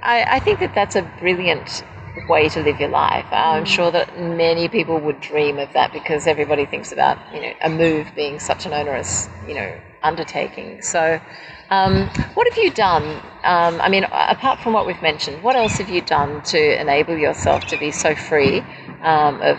I, 0.02 0.36
I 0.36 0.40
think 0.40 0.60
that 0.60 0.74
that's 0.74 0.94
a 0.94 1.10
brilliant 1.18 1.82
way 2.28 2.50
to 2.50 2.62
live 2.62 2.78
your 2.78 2.90
life. 2.90 3.24
I'm 3.30 3.64
mm. 3.64 3.66
sure 3.66 3.90
that 3.90 4.20
many 4.20 4.68
people 4.68 5.00
would 5.00 5.22
dream 5.22 5.58
of 5.58 5.72
that 5.72 5.94
because 5.94 6.26
everybody 6.26 6.66
thinks 6.66 6.92
about 6.92 7.16
you 7.32 7.40
know 7.40 7.52
a 7.62 7.70
move 7.70 8.08
being 8.14 8.38
such 8.38 8.66
an 8.66 8.74
onerous 8.74 9.28
you 9.46 9.54
know 9.54 9.74
undertaking. 10.02 10.82
So, 10.82 11.20
um, 11.70 12.08
what 12.34 12.48
have 12.48 12.62
you 12.62 12.70
done? 12.70 13.04
Um, 13.44 13.80
I 13.80 13.88
mean, 13.88 14.04
apart 14.04 14.61
from 14.61 14.72
what 14.72 14.87
we've 14.87 15.02
mentioned, 15.02 15.42
what 15.42 15.56
else 15.56 15.78
have 15.78 15.88
you 15.88 16.00
done 16.00 16.42
to 16.44 16.80
enable 16.80 17.16
yourself 17.16 17.66
to 17.66 17.78
be 17.78 17.90
so 17.90 18.14
free 18.14 18.61
um, 19.02 19.40
of, 19.42 19.58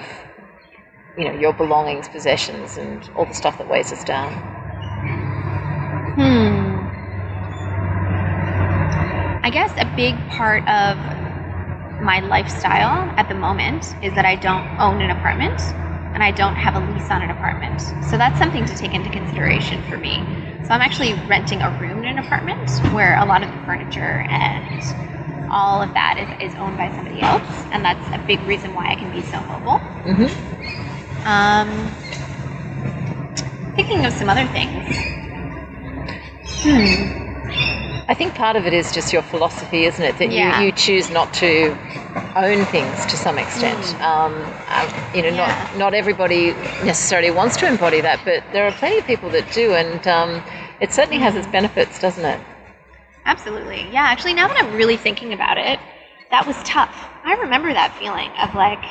you 1.18 1.26
know, 1.26 1.40
your 1.40 1.54
belongings, 1.54 2.08
possessions, 2.10 2.78
and 2.78 3.10
all 3.16 3.26
the 3.26 3.34
stuff 3.34 3.58
that 3.58 3.70
weighs 3.70 3.92
us 3.92 4.04
down? 4.04 4.34
Hmm. 6.16 6.88
I 9.44 9.50
guess 9.52 9.72
a 9.78 9.86
big 9.96 10.16
part 10.30 10.68
of 10.68 10.98
my 12.02 12.20
lifestyle 12.20 13.12
at 13.18 13.28
the 13.30 13.36
moment 13.36 13.96
is 14.02 14.14
that 14.16 14.26
I 14.26 14.36
don't 14.36 14.66
own 14.80 15.02
an 15.02 15.12
apartment 15.12 15.74
and 16.14 16.24
I 16.24 16.32
don't 16.32 16.56
have 16.56 16.76
a 16.76 16.80
lease 16.92 17.10
on 17.12 17.22
an 17.22 17.30
apartment. 17.30 17.94
So 18.02 18.18
that's 18.18 18.38
something 18.38 18.66
to 18.66 18.76
take 18.76 18.94
into 18.94 19.10
consideration 19.10 19.82
for 19.84 19.98
me. 19.98 20.24
So 20.64 20.74
I'm 20.74 20.82
actually 20.82 21.14
renting 21.28 21.62
a 21.62 21.70
room 21.80 22.00
in 22.00 22.06
an 22.06 22.20
apartment 22.20 22.70
where 22.94 23.18
a 23.20 23.26
lot 23.26 23.44
of 23.44 23.50
the 23.50 23.58
furniture 23.66 24.26
and 24.30 24.84
all 25.50 25.82
of 25.82 25.94
that 25.94 26.38
is, 26.40 26.52
is 26.52 26.58
owned 26.60 26.78
by 26.78 26.90
somebody 26.96 27.22
else, 27.22 27.66
and 27.72 27.84
that's 27.84 28.06
a 28.14 28.24
big 28.28 28.40
reason 28.48 28.74
why 28.74 28.92
I 28.92 28.96
can 28.96 29.12
be 29.12 29.22
so 29.22 29.42
mobile. 29.42 29.80
Mm-hmm. 30.06 31.28
Um, 31.28 31.92
thinking 33.76 34.06
of 34.06 34.14
some 34.14 34.30
other 34.30 34.46
things. 34.48 34.86
Hmm. 36.62 37.20
I 38.10 38.16
think 38.16 38.34
part 38.34 38.56
of 38.56 38.66
it 38.66 38.74
is 38.74 38.92
just 38.92 39.14
your 39.14 39.22
philosophy, 39.22 39.86
isn't 39.86 40.04
it? 40.04 40.18
That 40.18 40.32
yeah. 40.32 40.60
you, 40.60 40.66
you 40.66 40.72
choose 40.72 41.12
not 41.12 41.32
to 41.36 41.78
own 42.36 42.66
things 42.66 43.06
to 43.06 43.16
some 43.16 43.38
extent. 43.38 43.78
Mm. 43.78 44.02
Um, 44.02 44.34
uh, 44.68 45.12
you 45.14 45.22
know, 45.22 45.30
yeah. 45.30 45.70
not 45.76 45.78
not 45.78 45.94
everybody 45.94 46.54
necessarily 46.84 47.30
wants 47.30 47.56
to 47.58 47.68
embody 47.68 48.02
that, 48.02 48.20
but 48.26 48.44
there 48.52 48.66
are 48.66 48.72
plenty 48.72 48.98
of 48.98 49.06
people 49.06 49.30
that 49.30 49.46
do, 49.54 49.74
and 49.74 50.08
um, 50.08 50.44
it 50.82 50.92
certainly 50.92 51.20
has 51.20 51.36
its 51.36 51.46
benefits, 51.48 52.00
doesn't 52.00 52.26
it? 52.26 52.42
Absolutely. 53.26 53.88
Yeah. 53.92 54.06
Actually, 54.10 54.34
now 54.34 54.48
that 54.48 54.58
I'm 54.58 54.74
really 54.76 54.98
thinking 54.98 55.32
about 55.32 55.60
it, 55.60 55.80
that 56.32 56.48
was 56.48 56.56
tough. 56.64 56.96
I 57.24 57.36
remember 57.36 57.72
that 57.72 57.96
feeling 58.00 58.32
of 58.42 58.56
like, 58.56 58.82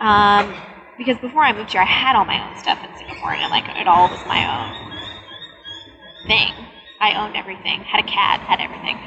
um, 0.00 0.52
because 0.98 1.16
before 1.18 1.44
I 1.44 1.52
moved 1.52 1.70
here, 1.70 1.80
I 1.80 1.84
had 1.84 2.16
all 2.16 2.24
my 2.24 2.42
own 2.42 2.58
stuff 2.58 2.82
in 2.82 2.90
Singapore, 2.98 3.34
and 3.34 3.50
like 3.52 3.68
it 3.78 3.86
all 3.86 4.08
was 4.08 4.26
my 4.26 4.42
own 4.50 6.26
thing. 6.26 6.69
I 7.00 7.14
owned 7.14 7.34
everything, 7.36 7.80
had 7.80 8.04
a 8.04 8.06
cat, 8.06 8.40
had 8.40 8.60
everything. 8.60 8.98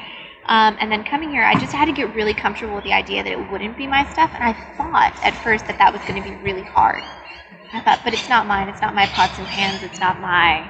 Um, 0.48 0.76
and 0.80 0.92
then 0.92 1.04
coming 1.04 1.30
here, 1.30 1.44
I 1.44 1.54
just 1.60 1.72
had 1.72 1.86
to 1.86 1.94
get 1.94 2.14
really 2.16 2.34
comfortable 2.34 2.76
with 2.76 2.84
the 2.84 2.94
idea 2.94 3.24
that 3.24 3.32
it 3.32 3.52
wouldn't 3.52 3.78
be 3.78 3.88
my 3.88 4.04
stuff. 4.12 4.32
And 4.34 4.44
I 4.44 4.54
thought 4.76 5.14
at 5.24 5.34
first 5.44 5.68
that 5.68 5.78
that 5.78 5.94
was 5.94 6.02
going 6.02 6.22
to 6.22 6.28
be 6.28 6.36
really 6.38 6.64
hard. 6.64 7.04
I 7.72 7.80
thought, 7.82 8.02
but 8.04 8.14
it's 8.14 8.28
not 8.30 8.46
mine. 8.48 8.68
It's 8.68 8.82
not 8.82 8.94
my 8.94 9.06
pots 9.08 9.38
and 9.38 9.48
pans. 9.48 9.84
It's 9.84 10.00
not 10.00 10.20
my 10.20 10.70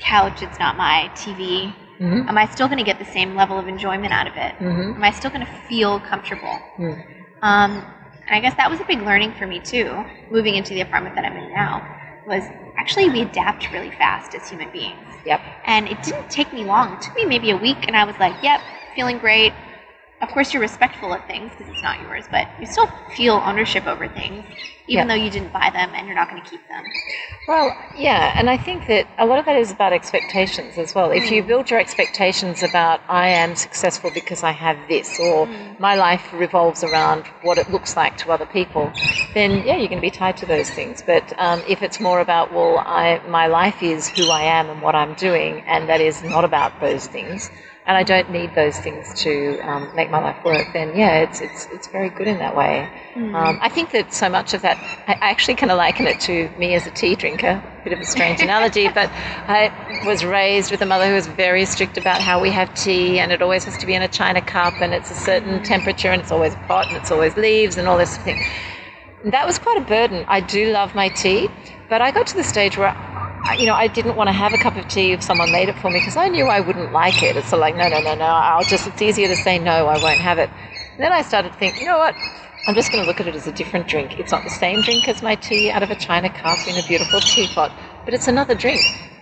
couch. 0.00 0.42
It's 0.42 0.58
not 0.58 0.76
my 0.76 1.10
TV. 1.14 1.74
Mhm. 2.00 2.28
Am 2.28 2.36
I 2.36 2.46
still 2.46 2.66
going 2.66 2.78
to 2.78 2.84
get 2.84 2.98
the 2.98 3.04
same 3.04 3.36
level 3.36 3.58
of 3.58 3.68
enjoyment 3.68 4.12
out 4.12 4.26
of 4.26 4.36
it? 4.36 4.54
Mhm. 4.58 4.96
Am 4.96 5.04
I 5.04 5.10
still 5.12 5.30
going 5.30 5.46
to 5.46 5.52
feel 5.68 6.00
comfortable? 6.00 6.58
Mm. 6.78 7.04
Um, 7.42 7.84
and 8.26 8.34
I 8.36 8.40
guess 8.40 8.54
that 8.56 8.70
was 8.70 8.80
a 8.80 8.84
big 8.84 9.02
learning 9.02 9.32
for 9.34 9.46
me 9.46 9.60
too, 9.60 10.04
moving 10.30 10.56
into 10.56 10.74
the 10.74 10.80
apartment 10.80 11.14
that 11.16 11.24
I'm 11.24 11.36
in 11.36 11.52
now, 11.54 11.82
was 12.26 12.44
actually 12.76 13.10
we 13.10 13.22
adapt 13.22 13.70
really 13.72 13.90
fast 13.90 14.34
as 14.34 14.48
human 14.48 14.70
beings. 14.70 14.98
Yep. 15.24 15.40
And 15.66 15.88
it 15.88 16.02
didn't 16.02 16.30
take 16.30 16.52
me 16.52 16.64
long. 16.64 16.94
It 16.94 17.02
took 17.02 17.14
me 17.14 17.24
maybe 17.24 17.50
a 17.50 17.56
week, 17.56 17.86
and 17.86 17.96
I 17.96 18.04
was 18.04 18.16
like, 18.18 18.34
yep, 18.42 18.60
feeling 18.94 19.18
great. 19.18 19.52
Of 20.22 20.28
course, 20.28 20.52
you're 20.52 20.62
respectful 20.62 21.12
of 21.12 21.24
things 21.26 21.50
because 21.50 21.72
it's 21.72 21.82
not 21.82 22.00
yours, 22.00 22.24
but 22.30 22.46
you 22.60 22.66
still 22.66 22.86
feel 23.16 23.42
ownership 23.44 23.88
over 23.88 24.06
things, 24.06 24.44
even 24.86 25.08
Yeah. 25.08 25.16
though 25.16 25.22
you 25.22 25.30
didn't 25.30 25.52
buy 25.52 25.68
them 25.70 25.90
and 25.96 26.06
you're 26.06 26.14
not 26.14 26.30
going 26.30 26.40
to 26.40 26.48
keep 26.48 26.66
them. 26.68 26.84
Well, 27.48 27.76
yeah, 27.96 28.32
and 28.36 28.48
I 28.48 28.56
think 28.56 28.86
that 28.86 29.08
a 29.18 29.26
lot 29.26 29.40
of 29.40 29.46
that 29.46 29.56
is 29.56 29.72
about 29.72 29.92
expectations 29.92 30.78
as 30.78 30.94
well. 30.94 31.10
If 31.10 31.28
you 31.32 31.42
build 31.42 31.70
your 31.70 31.80
expectations 31.80 32.62
about 32.62 33.00
I 33.08 33.30
am 33.30 33.56
successful 33.56 34.12
because 34.14 34.44
I 34.44 34.52
have 34.52 34.78
this, 34.88 35.18
or 35.18 35.48
my 35.80 35.96
life 35.96 36.32
revolves 36.32 36.84
around 36.84 37.26
what 37.42 37.58
it 37.58 37.68
looks 37.68 37.96
like 37.96 38.16
to 38.18 38.30
other 38.30 38.46
people, 38.46 38.92
then 39.34 39.50
yeah, 39.66 39.74
you're 39.74 39.88
going 39.88 40.00
to 40.00 40.08
be 40.10 40.10
tied 40.10 40.36
to 40.36 40.46
those 40.46 40.70
things. 40.70 41.02
But 41.04 41.36
um, 41.36 41.62
if 41.68 41.82
it's 41.82 41.98
more 41.98 42.20
about 42.20 42.52
well, 42.52 42.78
I 42.78 43.20
my 43.26 43.48
life 43.48 43.82
is 43.82 44.08
who 44.08 44.30
I 44.30 44.42
am 44.42 44.70
and 44.70 44.80
what 44.80 44.94
I'm 44.94 45.14
doing, 45.14 45.64
and 45.66 45.88
that 45.88 46.00
is 46.00 46.22
not 46.22 46.44
about 46.44 46.80
those 46.80 47.08
things, 47.08 47.50
and 47.86 47.96
I 47.96 48.04
don't 48.04 48.30
need 48.30 48.54
those 48.54 48.78
things 48.78 49.12
to 49.22 49.58
um, 49.60 49.94
make 49.96 50.10
my 50.10 50.20
life 50.20 50.44
work, 50.44 50.66
then 50.72 50.96
yeah, 50.96 51.18
it's 51.18 51.40
it's 51.40 51.66
it's 51.72 51.88
very 51.88 52.10
good 52.10 52.28
in 52.28 52.38
that 52.38 52.56
way. 52.56 52.88
Um, 53.16 53.58
I 53.60 53.68
think 53.68 53.90
that 53.90 54.14
so 54.14 54.28
much 54.28 54.54
of 54.54 54.62
that, 54.62 54.78
I 55.08 55.18
actually 55.20 55.56
kind 55.56 55.72
of 55.72 55.78
liken 55.78 56.06
it 56.06 56.20
to 56.20 56.48
me 56.58 56.74
as 56.74 56.86
a 56.86 56.90
tea 56.90 57.14
drinker. 57.16 57.62
Bit 57.84 57.92
of 57.92 57.98
a 57.98 58.04
strange 58.04 58.40
analogy, 58.40 58.88
but 58.88 59.10
I 59.48 59.72
was 60.06 60.24
raised 60.24 60.70
with 60.70 60.80
a 60.82 60.86
mother 60.86 61.06
who 61.08 61.14
was 61.14 61.26
very 61.26 61.64
strict 61.64 61.98
about 61.98 62.20
how 62.20 62.40
we 62.40 62.50
have 62.50 62.72
tea, 62.74 63.18
and 63.18 63.32
it 63.32 63.42
always 63.42 63.64
has 63.64 63.76
to 63.78 63.86
be 63.86 63.94
in 63.94 64.02
a 64.02 64.08
china 64.08 64.40
cup, 64.40 64.74
and 64.80 64.94
it's 64.94 65.10
a 65.10 65.14
certain 65.14 65.62
temperature, 65.64 66.08
and 66.08 66.22
it's 66.22 66.30
always 66.30 66.54
hot, 66.54 66.86
and 66.88 66.96
it's 66.96 67.10
always 67.10 67.36
leaves, 67.36 67.76
and 67.76 67.88
all 67.88 67.98
this 67.98 68.16
thing. 68.18 68.40
That 69.24 69.46
was 69.46 69.58
quite 69.58 69.78
a 69.78 69.84
burden. 69.84 70.24
I 70.28 70.40
do 70.40 70.72
love 70.72 70.94
my 70.94 71.08
tea, 71.08 71.48
but 71.88 72.00
I 72.00 72.12
got 72.12 72.28
to 72.28 72.36
the 72.36 72.44
stage 72.44 72.78
where, 72.78 72.94
you 73.58 73.66
know, 73.66 73.74
I 73.74 73.88
didn't 73.88 74.16
want 74.16 74.28
to 74.28 74.32
have 74.32 74.52
a 74.52 74.58
cup 74.58 74.76
of 74.76 74.88
tea 74.88 75.12
if 75.12 75.22
someone 75.22 75.50
made 75.50 75.68
it 75.68 75.76
for 75.78 75.90
me 75.90 75.98
because 75.98 76.16
I 76.16 76.28
knew 76.28 76.46
I 76.46 76.60
wouldn't 76.60 76.92
like 76.92 77.22
it. 77.22 77.36
It's 77.36 77.48
sort 77.48 77.60
like, 77.60 77.76
no, 77.76 77.88
no, 77.88 78.00
no, 78.00 78.14
no. 78.14 78.24
I'll 78.24 78.64
just. 78.64 78.86
It's 78.86 79.02
easier 79.02 79.28
to 79.28 79.36
say 79.36 79.58
no. 79.58 79.86
I 79.86 80.00
won't 80.02 80.20
have 80.20 80.38
it. 80.38 80.50
And 80.92 81.00
then 81.00 81.12
I 81.12 81.22
started 81.22 81.52
to 81.52 81.58
think, 81.58 81.80
you 81.80 81.86
know 81.86 81.98
what? 81.98 82.14
I'm 82.66 82.74
just 82.74 82.92
going 82.92 83.02
to 83.02 83.08
look 83.08 83.20
at 83.20 83.26
it 83.26 83.34
as 83.34 83.46
a 83.46 83.52
different 83.52 83.88
drink. 83.88 84.20
It's 84.20 84.30
not 84.30 84.44
the 84.44 84.50
same 84.50 84.82
drink 84.82 85.08
as 85.08 85.22
my 85.22 85.34
tea 85.34 85.70
out 85.70 85.82
of 85.82 85.90
a 85.90 85.96
china 85.96 86.30
cup 86.30 86.58
in 86.68 86.76
a 86.76 86.86
beautiful 86.86 87.20
teapot, 87.20 87.72
but 88.04 88.14
it's 88.14 88.28
another 88.28 88.54
drink. 88.54 88.80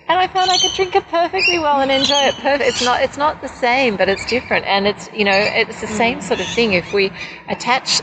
And 0.09 0.19
I 0.19 0.27
found 0.27 0.51
I 0.51 0.59
could 0.59 0.73
drink 0.75 0.95
it 0.95 1.07
perfectly 1.09 1.59
well 1.59 1.81
and 1.81 1.91
enjoy 1.91 2.21
it 2.25 2.35
perfect. 2.35 2.69
It's 2.69 2.85
not 2.85 3.01
it's 3.01 3.17
not 3.17 3.41
the 3.41 3.49
same, 3.49 3.97
but 3.97 4.09
it's 4.09 4.27
different, 4.27 4.67
and 4.67 4.87
it's 4.89 5.09
you 5.15 5.25
know 5.25 5.33
it's 5.33 5.81
the 5.81 5.87
same 5.87 6.19
mm. 6.19 6.23
sort 6.23 6.41
of 6.41 6.47
thing. 6.49 6.73
If 6.73 6.93
we 6.93 7.13
attach 7.49 8.03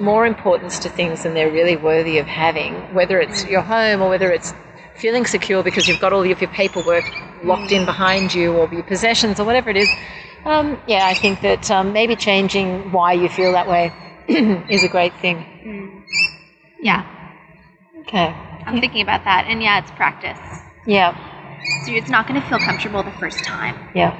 more 0.00 0.26
importance 0.26 0.80
to 0.80 0.88
things 0.88 1.22
than 1.22 1.32
they're 1.32 1.52
really 1.52 1.76
worthy 1.76 2.18
of 2.18 2.26
having, 2.26 2.74
whether 2.92 3.20
it's 3.20 3.44
mm. 3.44 3.50
your 3.52 3.62
home 3.62 4.02
or 4.02 4.10
whether 4.10 4.32
it's 4.32 4.52
feeling 4.96 5.26
secure 5.26 5.62
because 5.62 5.88
you've 5.88 6.00
got 6.00 6.12
all 6.12 6.20
of 6.20 6.26
your 6.26 6.50
paperwork 6.50 7.04
locked 7.42 7.72
in 7.72 7.84
behind 7.84 8.32
you 8.34 8.52
or 8.52 8.72
your 8.72 8.82
possessions 8.84 9.40
or 9.40 9.44
whatever 9.44 9.70
it 9.70 9.76
is. 9.76 9.88
Um, 10.44 10.78
yeah, 10.86 11.06
I 11.06 11.14
think 11.14 11.40
that 11.40 11.70
um, 11.70 11.92
maybe 11.92 12.16
changing 12.16 12.92
why 12.92 13.12
you 13.12 13.28
feel 13.28 13.52
that 13.52 13.68
way 13.68 13.92
is 14.28 14.82
a 14.82 14.88
great 14.88 15.14
thing. 15.20 16.04
Yeah, 16.80 17.04
Okay. 18.06 18.34
I'm 18.66 18.80
thinking 18.80 19.00
about 19.02 19.24
that. 19.24 19.46
And 19.48 19.62
yeah, 19.62 19.80
it's 19.80 19.90
practice. 19.92 20.38
Yeah. 20.86 21.16
So 21.86 21.92
it's 21.92 22.10
not 22.10 22.26
going 22.28 22.40
to 22.40 22.46
feel 22.48 22.58
comfortable 22.58 23.02
the 23.02 23.10
first 23.12 23.42
time. 23.44 23.76
Yeah. 23.94 24.12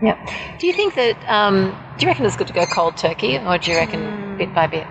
Yeah. 0.00 0.16
Do 0.58 0.66
you 0.66 0.72
think 0.72 0.94
that, 0.94 1.16
um, 1.28 1.76
do 1.98 2.06
you 2.06 2.08
reckon 2.08 2.24
it's 2.24 2.36
good 2.36 2.46
to 2.48 2.52
go 2.52 2.66
cold 2.66 2.96
turkey 2.96 3.38
or 3.38 3.58
do 3.58 3.70
you 3.70 3.76
reckon 3.76 4.36
bit 4.38 4.54
by 4.54 4.66
bit? 4.66 4.86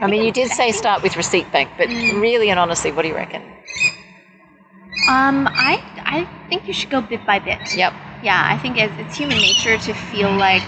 I 0.00 0.06
mean, 0.06 0.24
you 0.24 0.32
did 0.32 0.50
say 0.50 0.72
start 0.72 1.02
with 1.02 1.16
receipt 1.16 1.50
bank, 1.52 1.70
but 1.76 1.88
really 1.88 2.50
and 2.50 2.58
honestly, 2.58 2.90
what 2.92 3.02
do 3.02 3.08
you 3.08 3.14
reckon? 3.14 3.42
Um, 5.08 5.48
I 5.50 5.82
I 6.04 6.24
think 6.48 6.66
you 6.66 6.72
should 6.72 6.90
go 6.90 7.00
bit 7.00 7.24
by 7.26 7.38
bit. 7.38 7.76
Yep. 7.76 7.94
Yeah, 8.22 8.44
I 8.46 8.58
think 8.58 8.76
it's, 8.76 8.94
it's 8.98 9.16
human 9.16 9.40
nature 9.40 9.78
to 9.78 9.94
feel 9.94 10.30
like, 10.30 10.62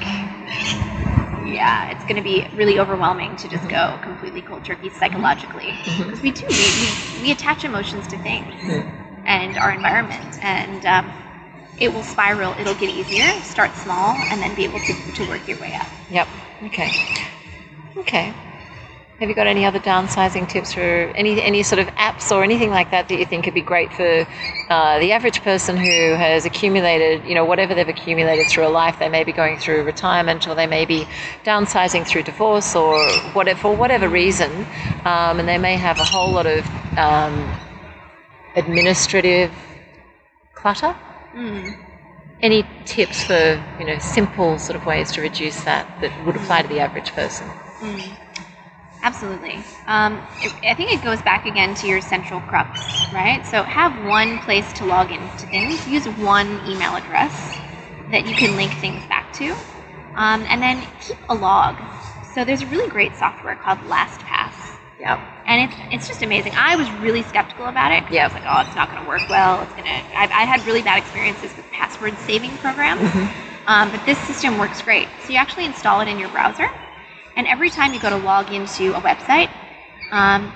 yeah, 1.45 1.91
it's 1.91 2.03
going 2.05 2.17
to 2.17 2.23
be 2.23 2.49
really 2.57 2.79
overwhelming 2.79 3.37
to 3.37 3.49
just 3.49 3.69
go 3.69 3.99
completely 4.03 4.41
cold 4.41 4.65
turkey 4.65 4.89
psychologically. 4.89 5.75
Because 5.85 6.23
we 6.23 6.31
do, 6.31 6.47
we, 6.49 6.55
we, 6.57 7.23
we 7.25 7.31
attach 7.33 7.65
emotions 7.65 8.07
to 8.09 8.17
things 8.19 8.55
and 9.27 9.59
our 9.59 9.71
environment. 9.71 10.39
And 10.41 10.87
um, 10.87 11.13
it 11.79 11.93
will 11.93 12.03
spiral, 12.03 12.55
it'll 12.59 12.75
get 12.75 12.89
easier, 12.91 13.29
start 13.43 13.75
small, 13.77 14.17
and 14.31 14.41
then 14.41 14.55
be 14.55 14.65
able 14.65 14.81
to, 14.81 14.95
to 15.13 15.29
work 15.29 15.47
your 15.47 15.59
way 15.61 15.75
up. 15.75 15.89
Yep. 16.11 16.29
Okay. 16.67 16.91
Okay. 17.99 18.33
Have 19.23 19.29
you 19.29 19.37
got 19.37 19.47
any 19.47 19.65
other 19.65 19.79
downsizing 19.79 20.49
tips 20.49 20.75
for 20.75 20.81
any 20.81 21.41
any 21.41 21.63
sort 21.63 21.79
of 21.79 21.87
apps 21.95 22.33
or 22.33 22.43
anything 22.43 22.71
like 22.71 22.91
that 22.91 23.07
that 23.07 23.21
you 23.21 23.25
think 23.25 23.45
could 23.45 23.55
be 23.55 23.61
great 23.61 23.93
for 23.93 24.27
uh, 24.69 24.99
the 24.99 25.13
average 25.13 25.43
person 25.43 25.77
who 25.77 26.17
has 26.17 26.45
accumulated, 26.45 27.25
you 27.25 27.37
know, 27.37 27.45
whatever 27.45 27.73
they've 27.73 27.89
accumulated 27.89 28.49
through 28.49 28.67
a 28.67 28.75
life? 28.83 28.99
They 28.99 29.09
may 29.09 29.23
be 29.23 29.31
going 29.31 29.59
through 29.59 29.85
retirement, 29.85 30.49
or 30.49 30.57
they 30.57 30.67
may 30.67 30.85
be 30.87 31.07
downsizing 31.45 32.05
through 32.05 32.25
divorce, 32.25 32.75
or 32.75 32.99
whatever 33.33 33.61
for 33.61 33.77
whatever 33.77 34.09
reason, 34.09 34.51
um, 35.05 35.39
and 35.39 35.47
they 35.49 35.59
may 35.59 35.77
have 35.77 36.01
a 36.01 36.05
whole 36.05 36.33
lot 36.33 36.47
of 36.47 36.67
um, 36.99 37.49
administrative 38.57 39.53
clutter. 40.53 40.97
Any 42.41 42.67
tips 42.87 43.23
for 43.23 43.63
you 43.79 43.85
know 43.87 44.01
simple 44.01 44.59
sort 44.59 44.75
of 44.75 44.85
ways 44.85 45.13
to 45.13 45.21
reduce 45.21 45.63
that 45.63 45.87
that 46.01 46.11
would 46.27 46.35
apply 46.35 46.63
to 46.63 46.69
the 46.69 46.81
average 46.81 47.13
person? 47.13 47.49
Absolutely. 49.03 49.63
Um, 49.87 50.21
it, 50.43 50.53
I 50.65 50.75
think 50.75 50.93
it 50.93 51.03
goes 51.03 51.21
back 51.23 51.47
again 51.47 51.75
to 51.77 51.87
your 51.89 52.01
central 52.01 52.41
crux, 52.41 52.81
right? 53.13 53.45
So 53.47 53.63
have 53.65 54.05
one 54.07 54.39
place 54.41 54.73
to 54.75 54.85
log 54.85 55.11
into 55.11 55.47
things. 55.47 55.87
Use 55.89 56.07
one 56.19 56.61
email 56.69 56.95
address 56.95 57.59
that 58.11 58.27
you 58.27 58.35
can 58.35 58.57
link 58.57 58.73
things 58.75 59.05
back 59.07 59.33
to, 59.35 59.51
um, 60.15 60.45
and 60.49 60.63
then 60.63 60.87
keep 61.01 61.17
a 61.29 61.35
log. 61.35 61.77
So 62.23 62.45
there's 62.45 62.63
a 62.63 62.67
really 62.67 62.89
great 62.89 63.15
software 63.17 63.57
called 63.57 63.79
LastPass, 63.81 64.55
Yep. 65.01 65.19
and 65.47 65.69
it's 65.71 65.81
it's 65.91 66.09
just 66.09 66.23
amazing. 66.23 66.53
I 66.57 66.77
was 66.77 66.89
really 67.03 67.23
skeptical 67.23 67.67
about 67.67 67.91
it. 67.93 68.07
'cause 68.07 68.17
I 68.17 68.25
was 68.25 68.35
like, 68.35 68.45
oh, 68.47 68.61
it's 68.61 68.77
not 68.77 68.89
going 68.91 69.03
to 69.03 69.09
work 69.09 69.29
well. 69.29 69.63
It's 69.63 69.75
gonna. 69.75 70.03
I've, 70.17 70.31
I 70.31 70.45
had 70.45 70.65
really 70.67 70.83
bad 70.83 70.99
experiences 70.99 71.55
with 71.57 71.69
password 71.73 72.17
saving 72.19 72.57
programs, 72.59 73.03
um, 73.67 73.91
but 73.91 74.05
this 74.07 74.19
system 74.21 74.59
works 74.59 74.81
great. 74.81 75.09
So 75.25 75.33
you 75.33 75.39
actually 75.39 75.67
install 75.67 76.01
it 76.01 76.09
in 76.09 76.19
your 76.19 76.29
browser, 76.31 76.71
and 77.37 77.47
every 77.47 77.71
time 77.71 77.95
you 77.95 78.01
go 78.01 78.11
to 78.11 78.17
log 78.17 78.53
into 78.53 78.95
a 78.95 79.01
website, 79.01 79.51
um, 80.11 80.53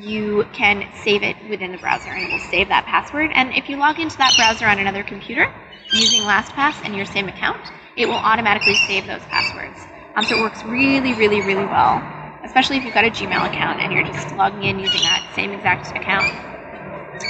you 0.00 0.46
can 0.52 0.88
save 1.04 1.22
it 1.22 1.36
within 1.48 1.72
the 1.72 1.78
browser, 1.78 2.10
and 2.10 2.24
it 2.24 2.30
will 2.30 2.38
save 2.38 2.68
that 2.68 2.86
password. 2.86 3.30
And 3.34 3.54
if 3.54 3.68
you 3.68 3.76
log 3.76 3.98
into 4.00 4.16
that 4.18 4.36
browser 4.36 4.66
on 4.66 4.78
another 4.78 5.02
computer 5.02 5.52
using 5.92 6.22
LastPass 6.22 6.84
and 6.84 6.94
your 6.96 7.04
same 7.04 7.28
account, 7.28 7.72
it 7.96 8.06
will 8.06 8.14
automatically 8.14 8.74
save 8.74 9.06
those 9.06 9.22
passwords. 9.26 9.86
Um, 10.14 10.24
so 10.24 10.36
it 10.36 10.40
works 10.40 10.64
really, 10.64 11.12
really, 11.14 11.40
really 11.40 11.64
well, 11.64 12.02
especially 12.44 12.76
if 12.76 12.84
you've 12.84 12.94
got 12.94 13.04
a 13.04 13.10
Gmail 13.10 13.46
account 13.46 13.80
and 13.80 13.92
you're 13.92 14.04
just 14.04 14.34
logging 14.36 14.64
in 14.64 14.78
using 14.78 15.02
that 15.02 15.30
same 15.34 15.52
exact 15.52 15.94
account 15.96 16.51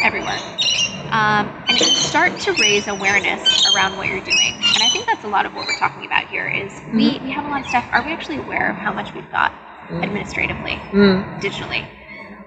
everywhere. 0.02 0.38
Um, 1.10 1.46
and 1.68 1.78
start 1.78 2.38
to 2.40 2.52
raise 2.54 2.88
awareness 2.88 3.66
around 3.74 3.96
what 3.96 4.08
you're 4.08 4.24
doing. 4.24 4.54
And 4.54 4.82
I 4.82 4.88
think 4.88 5.06
that's 5.06 5.24
a 5.24 5.28
lot 5.28 5.44
of 5.46 5.54
what 5.54 5.66
we're 5.66 5.78
talking 5.78 6.06
about 6.06 6.28
here 6.28 6.48
is 6.48 6.72
we, 6.92 7.18
we 7.20 7.30
have 7.30 7.44
a 7.44 7.48
lot 7.48 7.60
of 7.60 7.66
stuff. 7.66 7.84
Are 7.92 8.02
we 8.04 8.12
actually 8.12 8.38
aware 8.38 8.70
of 8.70 8.76
how 8.76 8.92
much 8.92 9.12
we've 9.14 9.30
got 9.30 9.52
administratively, 9.90 10.80
digitally? 11.40 11.86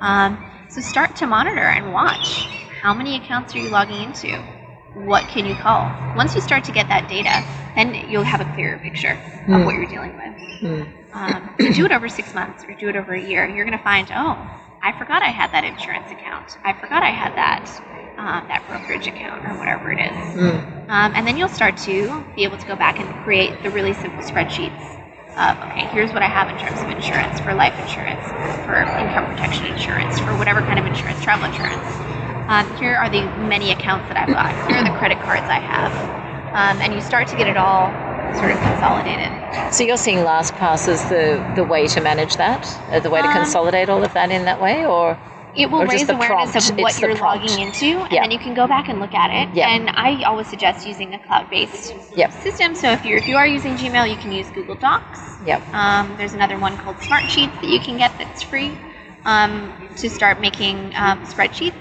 Um, 0.02 0.44
so 0.70 0.82
start 0.82 1.16
to 1.18 1.28
monitor 1.28 1.60
and 1.62 1.94
watch. 1.94 2.48
How 2.82 2.94
many 2.94 3.16
accounts 3.18 3.54
are 3.56 3.60
you 3.60 3.70
logging 3.70 4.02
into? 4.02 4.36
What 4.96 5.28
can 5.28 5.46
you 5.46 5.56
call? 5.56 5.92
Once 6.16 6.34
you 6.36 6.42
start 6.42 6.64
to 6.66 6.72
get 6.72 6.88
that 6.88 7.08
data, 7.10 7.44
then 7.76 8.10
you'll 8.10 8.24
have 8.24 8.42
a 8.42 8.52
clearer 8.56 8.78
picture 8.80 9.20
of 9.48 9.66
what 9.66 9.76
you're 9.76 9.86
dealing 9.86 10.16
with. 10.16 10.64
Um, 11.14 11.50
if 11.60 11.76
do 11.76 11.86
it 11.86 11.92
over 11.92 12.10
six 12.10 12.34
months 12.34 12.64
or 12.66 12.74
do 12.74 12.90
it 12.90 12.96
over 12.96 13.14
a 13.14 13.22
year, 13.22 13.48
you're 13.48 13.66
going 13.66 13.78
to 13.78 13.84
find, 13.84 14.08
oh, 14.14 14.38
I 14.86 14.92
forgot 15.00 15.24
I 15.24 15.34
had 15.34 15.52
that 15.52 15.64
insurance 15.66 16.12
account. 16.12 16.46
I 16.64 16.74
forgot 16.80 17.02
I 17.02 17.10
had 17.10 17.34
that 17.34 17.66
um, 18.22 18.46
that 18.48 18.62
brokerage 18.70 19.08
account 19.08 19.44
or 19.44 19.58
whatever 19.58 19.92
it 19.92 19.98
is. 19.98 20.38
Um, 20.88 21.12
and 21.18 21.26
then 21.26 21.38
you'll 21.38 21.50
start 21.50 21.76
to 21.90 22.24
be 22.36 22.44
able 22.44 22.58
to 22.58 22.68
go 22.68 22.76
back 22.76 23.00
and 23.00 23.10
create 23.26 23.52
the 23.64 23.72
really 23.72 23.94
simple 23.94 24.22
spreadsheets 24.22 24.78
of, 25.42 25.58
okay, 25.68 25.90
here's 25.90 26.14
what 26.14 26.22
I 26.22 26.30
have 26.30 26.48
in 26.54 26.56
terms 26.62 26.80
of 26.86 26.88
insurance 26.94 27.40
for 27.42 27.56
life 27.58 27.74
insurance, 27.82 28.24
for 28.64 28.78
income 29.02 29.26
protection 29.34 29.66
insurance, 29.74 30.20
for 30.22 30.38
whatever 30.38 30.62
kind 30.62 30.78
of 30.78 30.86
insurance, 30.86 31.18
travel 31.26 31.50
insurance. 31.50 31.82
Um, 32.48 32.70
here 32.78 32.94
are 32.94 33.10
the 33.10 33.26
many 33.50 33.72
accounts 33.72 34.08
that 34.14 34.22
I've 34.22 34.30
got. 34.30 34.54
Here 34.70 34.78
are 34.78 34.86
the 34.86 34.96
credit 35.02 35.18
cards 35.26 35.50
I 35.50 35.60
have. 35.66 35.92
Um, 36.54 36.78
and 36.86 36.94
you 36.94 37.02
start 37.02 37.28
to 37.34 37.36
get 37.36 37.48
it 37.50 37.58
all 37.58 37.90
sort 38.38 38.52
of 38.52 38.60
consolidated. 38.62 39.32
So 39.74 39.84
you're 39.84 39.98
seeing 39.98 40.20
LastPass 40.20 40.88
as 40.88 41.08
the, 41.10 41.44
the 41.56 41.64
way 41.64 41.88
to 41.88 42.02
manage 42.02 42.36
that, 42.38 42.62
uh, 42.92 43.00
the 43.00 43.10
way 43.10 43.22
to 43.22 43.28
Um, 43.28 43.34
consolidate 43.34 43.90
all 43.90 44.04
of 44.04 44.14
that 44.14 44.32
in 44.32 44.46
that 44.46 44.62
way, 44.62 44.86
or 44.86 45.18
it 45.56 45.72
will 45.72 45.86
raise 45.86 46.06
the 46.08 46.16
awareness 46.16 46.52
prompt. 46.52 46.70
of 46.70 46.78
what 46.80 46.92
It's 46.92 47.00
you're 47.00 47.16
logging 47.16 47.60
into, 47.60 47.86
and 48.02 48.12
Yeah. 48.12 48.22
then 48.22 48.32
you 48.32 48.40
can 48.40 48.54
go 48.54 48.68
back 48.68 48.90
and 48.90 49.00
look 49.00 49.14
at 49.16 49.30
it. 49.32 49.48
Yeah. 49.56 49.70
And 49.70 49.90
I 49.96 50.24
always 50.24 50.48
suggest 50.48 50.86
using 50.86 51.14
a 51.14 51.20
cloud-based 51.20 51.94
Yep. 52.16 52.32
system. 52.32 52.76
So 52.76 52.92
if 52.92 53.06
you're 53.06 53.18
if 53.18 53.28
you 53.28 53.38
are 53.38 53.48
using 53.48 53.76
Gmail, 53.78 54.10
you 54.10 54.18
can 54.18 54.32
use 54.32 54.50
Google 54.52 54.76
Docs. 54.76 55.20
Yep. 55.46 55.62
Um, 55.74 56.16
there's 56.18 56.34
another 56.34 56.58
one 56.58 56.78
called 56.78 57.02
Smart 57.02 57.30
Sheets 57.30 57.54
that 57.62 57.70
you 57.70 57.80
can 57.80 57.98
get 57.98 58.12
that's 58.18 58.42
free 58.42 58.78
um, 59.26 59.74
to 59.98 60.10
start 60.10 60.40
making 60.40 60.78
um, 60.96 61.20
spreadsheets 61.26 61.74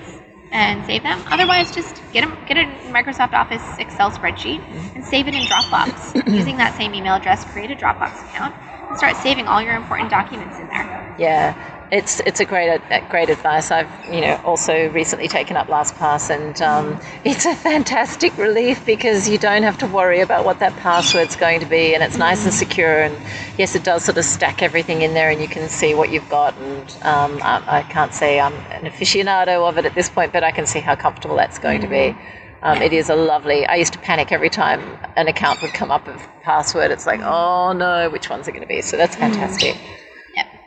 and 0.55 0.87
save 0.87 1.03
them. 1.03 1.23
Otherwise, 1.31 1.73
just 1.73 2.03
get 2.13 2.25
a 2.25 2.39
get 2.47 2.57
a 2.57 2.65
Microsoft 2.87 3.35
Office 3.35 3.79
Excel 3.79 4.11
spreadsheet 4.13 4.63
and 4.95 5.05
save 5.05 5.29
it 5.29 5.35
in 5.35 5.43
Dropbox 5.43 6.15
using 6.33 6.57
that 6.59 6.77
same 6.77 6.95
email 6.95 7.17
address. 7.17 7.45
Create 7.45 7.71
a 7.71 7.77
Dropbox 7.77 8.23
account 8.23 8.55
and 8.89 8.97
start 8.97 9.17
saving 9.17 9.49
all 9.49 9.61
your 9.61 9.75
important 9.77 10.11
documents 10.11 10.59
in 10.61 10.69
there. 10.69 11.15
Yeah, 11.19 11.55
it's 11.91 12.21
it's 12.21 12.41
a 12.41 12.45
great 12.45 12.81
uh, 12.91 13.01
great 13.09 13.29
advice. 13.29 13.71
I've 13.71 13.91
you 14.13 14.21
know 14.21 14.41
also 14.45 14.91
recently 14.91 15.29
taken 15.29 15.57
up 15.57 15.69
LastPass, 15.69 16.31
and 16.31 16.61
um, 16.63 17.01
it's 17.25 17.47
a 17.47 17.55
fantastic 17.55 18.37
relief 18.37 18.85
because 18.85 19.29
you 19.29 19.39
don't 19.39 19.63
have 19.63 19.79
to 19.79 19.87
worry 19.87 20.21
about 20.21 20.45
what 20.45 20.59
that 20.61 20.73
password's 20.77 21.37
going 21.37 21.61
to 21.61 21.67
be, 21.67 21.95
and 21.95 22.03
it's 22.03 22.17
nice 22.17 22.45
and 22.45 22.53
secure. 22.55 23.03
And 23.03 23.17
yes, 23.59 23.75
it 23.75 23.85
does 23.85 24.05
sort 24.05 24.19
of 24.19 24.25
stack 24.25 24.63
everything 24.63 25.03
in 25.03 25.15
there, 25.15 25.31
and 25.31 25.41
you 25.41 25.49
can 25.49 25.69
see 25.69 25.95
what 25.95 26.11
you've 26.11 26.29
got. 26.29 26.57
And 26.59 26.91
um, 27.03 27.41
I, 27.43 27.63
I 27.79 27.83
can't 27.83 28.15
say 28.15 28.41
I'm 28.41 28.55
an 28.73 28.91
aficionado 28.91 29.69
of 29.69 29.79
it 29.79 29.85
at 29.85 29.95
this 29.95 30.09
point, 30.09 30.33
but 30.33 30.43
I 30.43 30.51
can 30.51 30.67
see 30.67 30.81
how 30.81 30.97
comfortable 30.97 31.37
that's 31.37 31.59
going 31.59 31.81
to 31.83 31.89
be. 31.89 32.17
Um, 32.63 32.81
it 32.81 32.95
is 32.95 33.11
a 33.11 33.15
lovely. 33.15 33.67
I 33.67 33.75
used 33.75 33.93
to 33.93 33.99
panic 33.99 34.33
every 34.33 34.49
time 34.49 34.99
an 35.17 35.29
account 35.29 35.61
would 35.61 35.75
come 35.75 35.91
up 35.91 36.07
with 36.07 36.27
password. 36.43 36.91
It's 36.91 37.07
like, 37.07 37.21
oh 37.21 37.73
no, 37.73 38.09
which 38.09 38.31
one's 38.31 38.49
it 38.49 38.53
going 38.53 38.63
to 38.63 38.67
be? 38.69 38.81
So 38.81 38.97
that's 38.97 39.17
fantastic. 39.17 39.77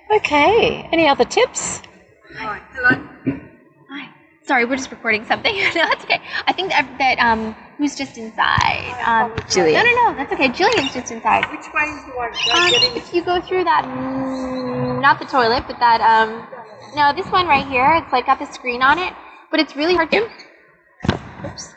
Yep. 0.09 0.21
Okay. 0.21 0.87
Any 0.91 1.07
other 1.07 1.25
tips? 1.25 1.81
Hi. 2.35 2.61
Hello. 2.73 3.07
Hi. 3.89 4.09
Sorry, 4.43 4.65
we're 4.65 4.75
just 4.77 4.91
recording 4.91 5.25
something. 5.25 5.55
no, 5.57 5.71
that's 5.73 6.03
okay. 6.03 6.21
I 6.45 6.53
think 6.53 6.69
that, 6.69 6.87
that 6.99 7.19
um, 7.19 7.55
who's 7.77 7.95
just 7.95 8.17
inside? 8.17 8.87
Um, 9.05 9.31
Jillian. 9.47 9.73
No, 9.73 9.83
no, 9.83 10.11
no, 10.11 10.15
that's 10.17 10.31
okay. 10.33 10.49
Julian's 10.49 10.93
just 10.93 11.11
inside. 11.11 11.45
Which 11.51 11.65
way 11.73 11.83
is 11.83 12.05
the 12.05 12.11
one? 12.11 12.29
Um, 12.29 12.97
if 12.97 13.13
you 13.13 13.23
go 13.23 13.41
through 13.41 13.63
that, 13.65 13.85
mm, 13.85 15.01
not 15.01 15.19
the 15.19 15.25
toilet, 15.25 15.63
but 15.67 15.79
that, 15.79 16.01
um, 16.01 16.47
no, 16.95 17.13
this 17.13 17.29
one 17.31 17.47
right 17.47 17.65
here. 17.67 17.95
It's 17.95 18.11
like 18.11 18.25
got 18.25 18.39
the 18.39 18.45
screen 18.45 18.81
on 18.81 18.99
it, 18.99 19.13
but 19.51 19.59
it's 19.59 19.75
really 19.75 19.95
hard 19.95 20.11
to. 20.11 20.29
Oops. 21.45 21.75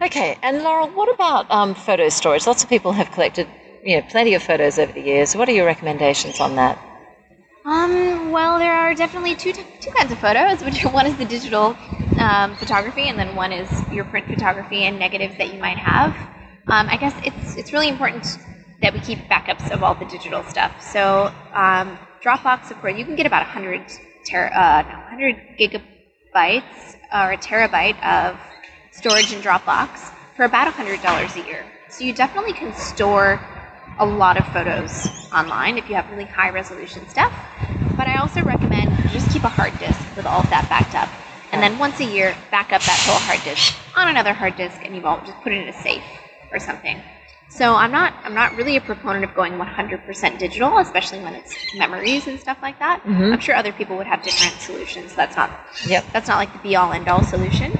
Okay, 0.00 0.38
and 0.42 0.62
Laurel, 0.62 0.88
what 0.90 1.12
about 1.12 1.50
um, 1.50 1.74
photo 1.74 2.08
storage? 2.08 2.46
Lots 2.46 2.62
of 2.62 2.68
people 2.68 2.92
have 2.92 3.10
collected, 3.10 3.48
you 3.82 3.96
know, 3.96 4.06
plenty 4.08 4.34
of 4.34 4.42
photos 4.42 4.78
over 4.78 4.92
the 4.92 5.00
years. 5.00 5.34
What 5.34 5.48
are 5.48 5.52
your 5.52 5.66
recommendations 5.66 6.38
on 6.40 6.54
that? 6.54 6.78
Um, 7.68 8.30
well, 8.32 8.58
there 8.58 8.72
are 8.72 8.94
definitely 8.94 9.34
two 9.34 9.52
two 9.52 9.90
kinds 9.90 10.10
of 10.10 10.18
photos. 10.18 10.64
Which 10.64 10.82
one 10.98 11.06
is 11.06 11.18
the 11.18 11.26
digital 11.26 11.76
um, 12.18 12.56
photography, 12.56 13.08
and 13.08 13.18
then 13.18 13.36
one 13.36 13.52
is 13.52 13.68
your 13.92 14.06
print 14.06 14.26
photography 14.26 14.84
and 14.84 14.98
negatives 14.98 15.36
that 15.36 15.52
you 15.52 15.60
might 15.60 15.76
have. 15.76 16.16
Um, 16.68 16.88
I 16.88 16.96
guess 16.96 17.14
it's 17.24 17.56
it's 17.56 17.72
really 17.74 17.88
important 17.90 18.38
that 18.80 18.94
we 18.94 19.00
keep 19.00 19.18
backups 19.28 19.70
of 19.70 19.82
all 19.82 19.94
the 19.94 20.06
digital 20.06 20.42
stuff. 20.44 20.80
So 20.80 21.30
um, 21.52 21.98
Dropbox, 22.24 22.70
of 22.70 22.80
course, 22.80 22.96
you 22.96 23.04
can 23.04 23.16
get 23.16 23.26
about 23.26 23.42
100 23.42 23.82
ter- 24.26 24.50
uh, 24.54 24.82
no, 24.88 24.96
100 25.10 25.36
gigabytes 25.58 26.96
or 27.12 27.32
a 27.32 27.36
terabyte 27.36 28.02
of 28.02 28.40
storage 28.92 29.30
in 29.30 29.42
Dropbox 29.42 30.10
for 30.36 30.46
about 30.46 30.72
$100 30.72 31.44
a 31.44 31.46
year. 31.46 31.66
So 31.90 32.04
you 32.04 32.14
definitely 32.14 32.54
can 32.54 32.72
store 32.72 33.42
a 33.98 34.06
lot 34.06 34.36
of 34.36 34.46
photos 34.52 35.08
online 35.32 35.78
if 35.78 35.88
you 35.88 35.94
have 35.96 36.08
really 36.10 36.24
high 36.24 36.50
resolution 36.50 37.08
stuff. 37.08 37.32
But 37.96 38.06
I 38.06 38.18
also 38.18 38.42
recommend 38.44 38.90
you 39.04 39.10
just 39.10 39.30
keep 39.32 39.44
a 39.44 39.48
hard 39.48 39.76
disk 39.78 40.00
with 40.16 40.26
all 40.26 40.40
of 40.40 40.50
that 40.50 40.68
backed 40.68 40.94
up. 40.94 41.08
And 41.50 41.62
then 41.62 41.78
once 41.78 41.98
a 42.00 42.04
year, 42.04 42.36
back 42.50 42.72
up 42.72 42.82
that 42.82 42.98
whole 43.06 43.18
hard 43.20 43.42
disk 43.42 43.74
on 43.96 44.08
another 44.08 44.32
hard 44.32 44.56
disk 44.56 44.80
and 44.84 44.94
you 44.94 45.02
won't 45.02 45.24
just 45.26 45.40
put 45.42 45.52
it 45.52 45.62
in 45.62 45.68
a 45.68 45.82
safe 45.82 46.04
or 46.52 46.58
something. 46.60 47.02
So 47.50 47.74
I'm 47.74 47.90
not 47.90 48.12
I'm 48.24 48.34
not 48.34 48.54
really 48.56 48.76
a 48.76 48.80
proponent 48.80 49.24
of 49.24 49.34
going 49.34 49.54
100% 49.54 50.38
digital, 50.38 50.78
especially 50.78 51.20
when 51.20 51.34
it's 51.34 51.56
memories 51.74 52.26
and 52.28 52.38
stuff 52.38 52.58
like 52.62 52.78
that. 52.78 53.02
Mhm. 53.04 53.32
I'm 53.32 53.40
sure 53.40 53.54
other 53.56 53.72
people 53.72 53.96
would 53.96 54.06
have 54.06 54.22
different 54.22 54.60
solutions. 54.60 55.14
That's 55.14 55.34
not 55.36 55.50
Yep. 55.86 56.04
that's 56.12 56.28
not 56.28 56.36
like 56.36 56.52
the 56.52 56.58
be 56.58 56.76
all 56.76 56.92
end 56.92 57.08
all 57.08 57.22
solution. 57.22 57.72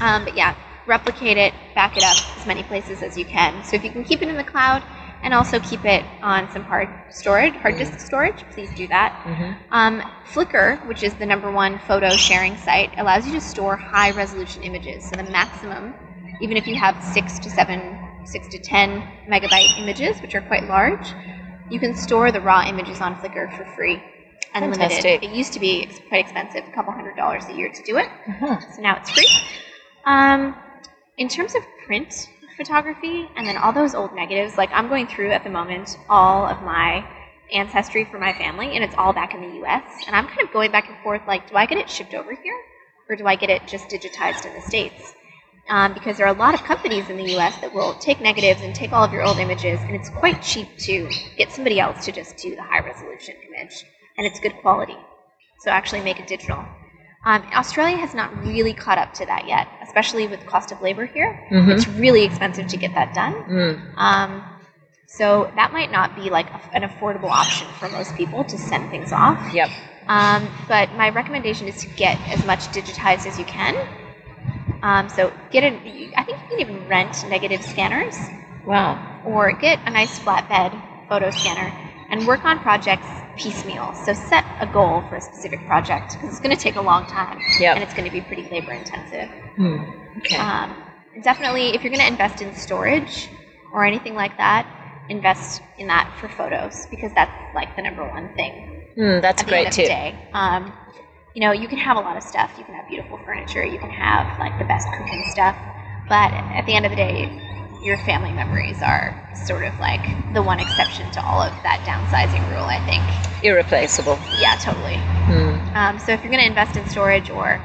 Um, 0.00 0.24
but 0.24 0.36
yeah, 0.36 0.54
replicate 0.86 1.36
it, 1.36 1.54
back 1.74 1.96
it 1.96 2.02
up 2.02 2.16
as 2.36 2.44
many 2.44 2.64
places 2.64 3.02
as 3.02 3.16
you 3.16 3.24
can. 3.24 3.62
So 3.64 3.76
if 3.76 3.84
you 3.84 3.90
can 3.90 4.04
keep 4.04 4.20
it 4.20 4.28
in 4.28 4.36
the 4.36 4.44
cloud 4.44 4.82
and 5.22 5.34
also 5.34 5.58
keep 5.60 5.84
it 5.84 6.04
on 6.22 6.50
some 6.50 6.62
hard 6.62 6.88
storage, 7.10 7.54
hard 7.54 7.76
disk 7.78 7.98
storage, 8.00 8.44
please 8.52 8.70
do 8.76 8.86
that. 8.88 9.12
Um, 9.70 10.00
Flickr, 10.32 10.86
which 10.86 11.02
is 11.02 11.14
the 11.14 11.26
number 11.26 11.50
one 11.50 11.78
photo 11.80 12.10
sharing 12.10 12.56
site, 12.58 12.90
allows 12.98 13.26
you 13.26 13.32
to 13.32 13.40
store 13.40 13.76
high 13.76 14.10
resolution 14.12 14.62
images. 14.62 15.08
So 15.08 15.16
the 15.16 15.28
maximum, 15.30 15.94
even 16.40 16.56
if 16.56 16.66
you 16.66 16.76
have 16.76 17.02
six 17.02 17.38
to 17.40 17.50
seven, 17.50 17.98
six 18.24 18.46
to 18.48 18.58
ten 18.58 19.02
megabyte 19.28 19.78
images, 19.78 20.20
which 20.20 20.34
are 20.34 20.42
quite 20.42 20.64
large, 20.68 21.08
you 21.70 21.80
can 21.80 21.96
store 21.96 22.30
the 22.30 22.40
raw 22.40 22.64
images 22.66 23.00
on 23.00 23.16
Flickr 23.16 23.56
for 23.56 23.64
free. 23.74 24.02
Unlimited. 24.54 24.80
Fantastic. 24.80 25.22
It 25.24 25.30
used 25.34 25.52
to 25.54 25.60
be 25.60 25.86
quite 26.08 26.20
expensive, 26.20 26.64
a 26.66 26.72
couple 26.72 26.92
hundred 26.92 27.16
dollars 27.16 27.44
a 27.46 27.52
year 27.54 27.70
to 27.72 27.82
do 27.82 27.98
it. 27.98 28.06
Uh-huh. 28.28 28.60
So 28.74 28.80
now 28.80 28.96
it's 28.96 29.10
free. 29.10 29.28
Um, 30.04 30.54
in 31.18 31.28
terms 31.28 31.54
of 31.54 31.62
print 31.84 32.28
photography 32.56 33.28
and 33.36 33.46
then 33.46 33.56
all 33.56 33.72
those 33.72 33.94
old 33.94 34.14
negatives, 34.14 34.56
like 34.56 34.70
I'm 34.72 34.88
going 34.88 35.06
through 35.06 35.30
at 35.32 35.44
the 35.44 35.50
moment 35.50 35.98
all 36.08 36.46
of 36.46 36.62
my 36.62 37.06
ancestry 37.52 38.04
for 38.04 38.18
my 38.18 38.32
family, 38.32 38.74
and 38.74 38.82
it's 38.82 38.94
all 38.96 39.12
back 39.12 39.34
in 39.34 39.40
the 39.40 39.64
US. 39.64 39.84
And 40.06 40.16
I'm 40.16 40.26
kind 40.26 40.42
of 40.42 40.52
going 40.52 40.72
back 40.72 40.88
and 40.88 40.98
forth 41.02 41.22
like, 41.26 41.48
do 41.48 41.56
I 41.56 41.66
get 41.66 41.78
it 41.78 41.90
shipped 41.90 42.14
over 42.14 42.34
here? 42.34 42.58
Or 43.08 43.16
do 43.16 43.26
I 43.26 43.36
get 43.36 43.50
it 43.50 43.66
just 43.66 43.88
digitized 43.88 44.44
in 44.46 44.54
the 44.54 44.62
States? 44.62 45.14
Um, 45.68 45.94
because 45.94 46.16
there 46.16 46.26
are 46.26 46.34
a 46.34 46.38
lot 46.38 46.54
of 46.54 46.62
companies 46.62 47.08
in 47.08 47.16
the 47.16 47.36
US 47.36 47.56
that 47.60 47.74
will 47.74 47.94
take 47.94 48.20
negatives 48.20 48.62
and 48.62 48.74
take 48.74 48.92
all 48.92 49.04
of 49.04 49.12
your 49.12 49.24
old 49.24 49.38
images, 49.38 49.80
and 49.80 49.94
it's 49.94 50.10
quite 50.10 50.42
cheap 50.42 50.68
to 50.78 51.08
get 51.36 51.52
somebody 51.52 51.80
else 51.80 52.04
to 52.04 52.12
just 52.12 52.36
do 52.36 52.54
the 52.54 52.62
high 52.62 52.80
resolution 52.80 53.34
image, 53.48 53.84
and 54.16 54.26
it's 54.26 54.40
good 54.40 54.56
quality. 54.56 54.96
So 55.60 55.70
actually 55.70 56.02
make 56.02 56.20
it 56.20 56.26
digital. 56.26 56.64
Um, 57.26 57.42
Australia 57.52 57.96
has 57.96 58.14
not 58.14 58.30
really 58.46 58.72
caught 58.72 58.98
up 58.98 59.12
to 59.14 59.26
that 59.26 59.48
yet, 59.48 59.66
especially 59.82 60.28
with 60.28 60.46
cost 60.46 60.70
of 60.70 60.80
labor 60.80 61.06
here. 61.06 61.36
Mhm. 61.50 61.68
It's 61.72 61.88
really 61.88 62.22
expensive 62.24 62.68
to 62.68 62.76
get 62.76 62.94
that 62.94 63.14
done. 63.14 63.34
Mm. 63.34 63.80
Um, 63.98 64.44
so 65.08 65.50
that 65.56 65.72
might 65.72 65.90
not 65.90 66.14
be 66.14 66.30
like 66.30 66.46
a, 66.50 66.60
an 66.72 66.82
affordable 66.82 67.28
option 67.30 67.66
for 67.80 67.88
most 67.88 68.14
people 68.16 68.44
to 68.44 68.56
send 68.56 68.90
things 68.90 69.12
off. 69.12 69.38
Yep. 69.52 69.70
Um, 70.08 70.48
but 70.68 70.92
my 70.94 71.08
recommendation 71.10 71.66
is 71.66 71.80
to 71.82 71.88
get 71.96 72.16
as 72.28 72.46
much 72.46 72.60
digitized 72.68 73.26
as 73.26 73.38
you 73.40 73.44
can. 73.44 73.74
Um, 74.82 75.08
so 75.08 75.32
get 75.50 75.64
a, 75.64 75.68
I 76.16 76.22
think 76.22 76.38
you 76.42 76.48
can 76.50 76.60
even 76.60 76.88
rent 76.88 77.26
negative 77.28 77.62
scanners 77.64 78.16
Wow. 78.64 78.98
or 79.24 79.50
get 79.50 79.80
a 79.84 79.90
nice 79.90 80.16
flatbed 80.20 80.80
photo 81.08 81.30
scanner 81.30 81.72
and 82.08 82.24
work 82.24 82.44
on 82.44 82.60
projects 82.60 83.06
piecemeal. 83.36 83.92
So 84.04 84.12
set 84.12 84.44
a 84.60 84.66
goal 84.66 85.02
for 85.08 85.16
a 85.16 85.20
specific 85.20 85.64
project 85.66 86.12
because 86.14 86.30
it's 86.30 86.40
going 86.40 86.54
to 86.56 86.60
take 86.62 86.76
a 86.76 86.80
long 86.82 87.06
time 87.06 87.38
Yep. 87.60 87.76
and 87.76 87.82
it's 87.84 87.94
going 87.94 88.04
to 88.06 88.10
be 88.12 88.20
pretty 88.20 88.48
labor 88.50 88.72
intensive. 88.72 89.28
Hmm. 89.56 89.78
Okay. 90.18 90.36
Um, 90.36 90.76
definitely, 91.22 91.74
if 91.74 91.82
you're 91.82 91.90
going 91.92 92.00
to 92.04 92.06
invest 92.08 92.42
in 92.42 92.54
storage 92.54 93.28
or 93.72 93.84
anything 93.84 94.14
like 94.14 94.36
that, 94.38 94.66
invest 95.08 95.62
in 95.78 95.86
that 95.88 96.12
for 96.18 96.28
photos 96.28 96.86
because 96.90 97.12
that's 97.14 97.30
like 97.54 97.74
the 97.76 97.82
number 97.82 98.02
one 98.08 98.34
thing 98.34 98.82
Hmm, 98.96 99.20
that's 99.20 99.42
at 99.42 99.46
the 99.46 99.52
great 99.52 99.58
end 99.58 99.68
of 99.68 99.72
tip. 99.74 99.84
the 99.84 99.88
day. 99.88 100.18
Um, 100.32 100.72
you 101.34 101.40
know, 101.42 101.52
you 101.52 101.68
can 101.68 101.78
have 101.78 101.96
a 101.98 102.00
lot 102.00 102.16
of 102.16 102.22
stuff. 102.22 102.50
You 102.58 102.64
can 102.64 102.74
have 102.74 102.88
beautiful 102.88 103.18
furniture. 103.24 103.64
You 103.64 103.78
can 103.78 103.90
have 103.90 104.38
like 104.40 104.58
the 104.58 104.64
best 104.64 104.88
cooking 104.96 105.22
stuff. 105.30 105.54
But 106.08 106.32
at 106.32 106.64
the 106.66 106.74
end 106.74 106.86
of 106.86 106.90
the 106.90 106.96
day, 106.96 107.28
your 107.82 107.98
family 107.98 108.32
memories 108.32 108.82
are 108.82 109.14
sort 109.46 109.64
of 109.64 109.78
like 109.78 110.02
the 110.34 110.42
one 110.42 110.60
exception 110.60 111.10
to 111.12 111.24
all 111.24 111.40
of 111.40 111.52
that 111.62 111.80
downsizing 111.86 112.42
rule. 112.50 112.64
I 112.64 112.80
think. 112.86 113.02
Irreplaceable. 113.44 114.18
Yeah, 114.40 114.56
totally. 114.56 114.96
Hmm. 114.96 115.76
Um, 115.76 115.98
so 115.98 116.12
if 116.12 116.22
you're 116.22 116.30
going 116.30 116.42
to 116.42 116.48
invest 116.48 116.76
in 116.76 116.88
storage 116.88 117.30
or 117.30 117.60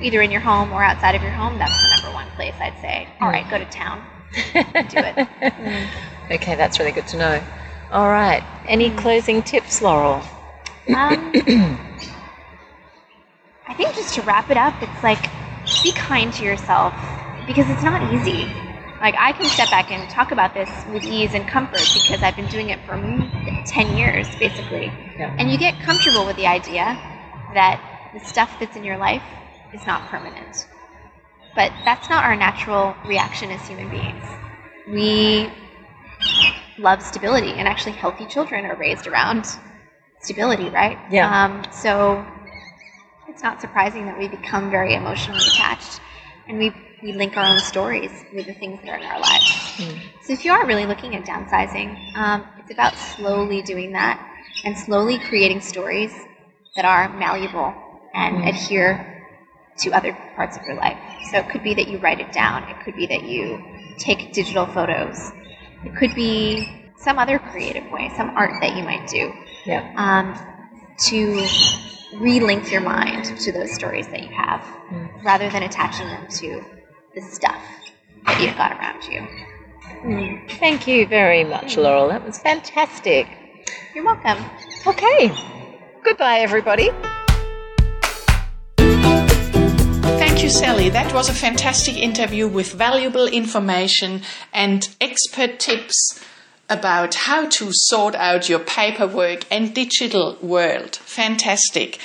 either 0.00 0.22
in 0.22 0.30
your 0.30 0.40
home 0.40 0.72
or 0.72 0.82
outside 0.82 1.14
of 1.14 1.22
your 1.22 1.30
home, 1.32 1.58
that's 1.58 1.80
the 1.82 1.88
number 1.88 2.14
one 2.14 2.28
place 2.34 2.54
I'd 2.60 2.78
say. 2.80 3.08
All 3.20 3.28
right, 3.28 3.48
go 3.50 3.58
to 3.58 3.64
town. 3.66 4.02
Do 4.32 4.40
it. 4.52 5.16
Mm. 5.16 5.88
Okay, 6.30 6.54
that's 6.54 6.78
really 6.78 6.92
good 6.92 7.06
to 7.08 7.18
know. 7.18 7.42
All 7.90 8.08
right. 8.08 8.42
Any 8.66 8.90
closing 8.90 9.42
tips, 9.42 9.82
Laurel? 9.82 10.22
Um, 10.88 11.32
I 13.68 13.74
think 13.74 13.94
just 13.94 14.14
to 14.14 14.22
wrap 14.22 14.50
it 14.50 14.56
up, 14.56 14.74
it's 14.82 15.02
like 15.02 15.30
be 15.82 15.92
kind 15.92 16.32
to 16.34 16.44
yourself 16.44 16.94
because 17.46 17.68
it's 17.68 17.82
not 17.82 18.12
easy. 18.14 18.50
Like 19.02 19.16
I 19.18 19.32
can 19.32 19.50
step 19.50 19.68
back 19.68 19.90
and 19.90 20.08
talk 20.08 20.30
about 20.30 20.54
this 20.54 20.70
with 20.92 21.04
ease 21.04 21.34
and 21.34 21.46
comfort 21.46 21.82
because 21.92 22.22
I've 22.22 22.36
been 22.36 22.46
doing 22.46 22.70
it 22.70 22.78
for 22.86 22.92
mm, 22.94 23.62
10 23.66 23.96
years 23.96 24.28
basically. 24.36 24.86
Yeah. 25.18 25.34
And 25.38 25.50
you 25.50 25.58
get 25.58 25.78
comfortable 25.80 26.24
with 26.24 26.36
the 26.36 26.46
idea 26.46 26.96
that 27.52 27.80
the 28.14 28.20
stuff 28.20 28.56
that's 28.60 28.76
in 28.76 28.84
your 28.84 28.96
life 28.96 29.22
is 29.74 29.84
not 29.86 30.02
permanent. 30.08 30.68
But 31.54 31.72
that's 31.84 32.08
not 32.08 32.24
our 32.24 32.36
natural 32.36 32.94
reaction 33.06 33.50
as 33.50 33.66
human 33.66 33.90
beings. 33.90 34.24
We 34.88 35.50
love 36.78 37.02
stability, 37.02 37.52
and 37.52 37.68
actually, 37.68 37.92
healthy 37.92 38.26
children 38.26 38.64
are 38.64 38.76
raised 38.76 39.06
around 39.06 39.46
stability, 40.20 40.68
right? 40.70 40.98
Yeah. 41.10 41.44
Um, 41.44 41.62
so 41.72 42.24
it's 43.28 43.42
not 43.42 43.60
surprising 43.60 44.06
that 44.06 44.18
we 44.18 44.28
become 44.28 44.70
very 44.70 44.94
emotionally 44.94 45.40
attached 45.48 46.00
and 46.48 46.58
we, 46.58 46.72
we 47.02 47.12
link 47.12 47.36
our 47.36 47.44
own 47.44 47.58
stories 47.58 48.12
with 48.32 48.46
the 48.46 48.54
things 48.54 48.80
that 48.82 48.90
are 48.90 48.96
in 48.96 49.04
our 49.04 49.20
lives. 49.20 49.50
Mm. 49.76 49.98
So 50.22 50.32
if 50.32 50.44
you 50.44 50.52
are 50.52 50.66
really 50.66 50.86
looking 50.86 51.16
at 51.16 51.24
downsizing, 51.24 52.16
um, 52.16 52.46
it's 52.58 52.70
about 52.70 52.94
slowly 52.94 53.62
doing 53.62 53.92
that 53.92 54.24
and 54.64 54.76
slowly 54.78 55.18
creating 55.18 55.60
stories 55.60 56.12
that 56.76 56.84
are 56.84 57.08
malleable 57.18 57.74
and 58.14 58.36
mm. 58.36 58.48
adhere 58.48 59.08
to 59.78 59.90
other 59.90 60.12
parts 60.36 60.56
of 60.56 60.62
your 60.64 60.76
life. 60.76 60.98
So 61.30 61.38
it 61.38 61.48
could 61.48 61.62
be 61.62 61.74
that 61.74 61.88
you 61.88 61.98
write 61.98 62.20
it 62.20 62.32
down. 62.32 62.64
It 62.64 62.84
could 62.84 62.94
be 62.94 63.06
that 63.06 63.24
you 63.24 63.62
take 63.98 64.32
digital 64.32 64.66
photos. 64.66 65.32
It 65.84 65.96
could 65.96 66.14
be 66.14 66.68
some 66.96 67.18
other 67.18 67.38
creative 67.38 67.90
way, 67.90 68.12
some 68.16 68.30
art 68.36 68.52
that 68.60 68.76
you 68.76 68.84
might 68.84 69.08
do. 69.08 69.32
Yeah. 69.66 69.92
Um, 69.96 70.38
to 71.08 71.36
relink 72.18 72.70
your 72.70 72.82
mind 72.82 73.24
to 73.40 73.50
those 73.50 73.72
stories 73.72 74.06
that 74.08 74.22
you 74.22 74.28
have 74.28 74.60
mm. 74.90 75.24
rather 75.24 75.48
than 75.50 75.62
attaching 75.62 76.06
them 76.06 76.28
to 76.28 76.62
the 77.14 77.22
stuff 77.22 77.62
that 78.26 78.40
you've 78.40 78.56
got 78.56 78.72
around 78.72 79.04
you. 79.04 79.20
Mm. 80.02 80.58
Thank 80.58 80.86
you 80.86 81.06
very 81.06 81.44
much, 81.44 81.76
Laurel. 81.76 82.08
That 82.08 82.24
was 82.24 82.38
fantastic. 82.38 83.26
You're 83.94 84.04
welcome. 84.04 84.42
Okay. 84.86 85.30
Goodbye, 86.02 86.38
everybody. 86.38 86.90
Thank 90.18 90.42
you, 90.42 90.48
Sally. 90.48 90.88
That 90.88 91.12
was 91.14 91.28
a 91.28 91.34
fantastic 91.34 91.96
interview 91.96 92.48
with 92.48 92.72
valuable 92.72 93.26
information 93.26 94.22
and 94.52 94.88
expert 95.00 95.58
tips 95.60 96.20
about 96.70 97.14
how 97.14 97.46
to 97.46 97.68
sort 97.70 98.14
out 98.14 98.48
your 98.48 98.58
paperwork 98.58 99.44
and 99.50 99.74
digital 99.74 100.38
world. 100.40 100.96
Fantastic. 100.96 101.98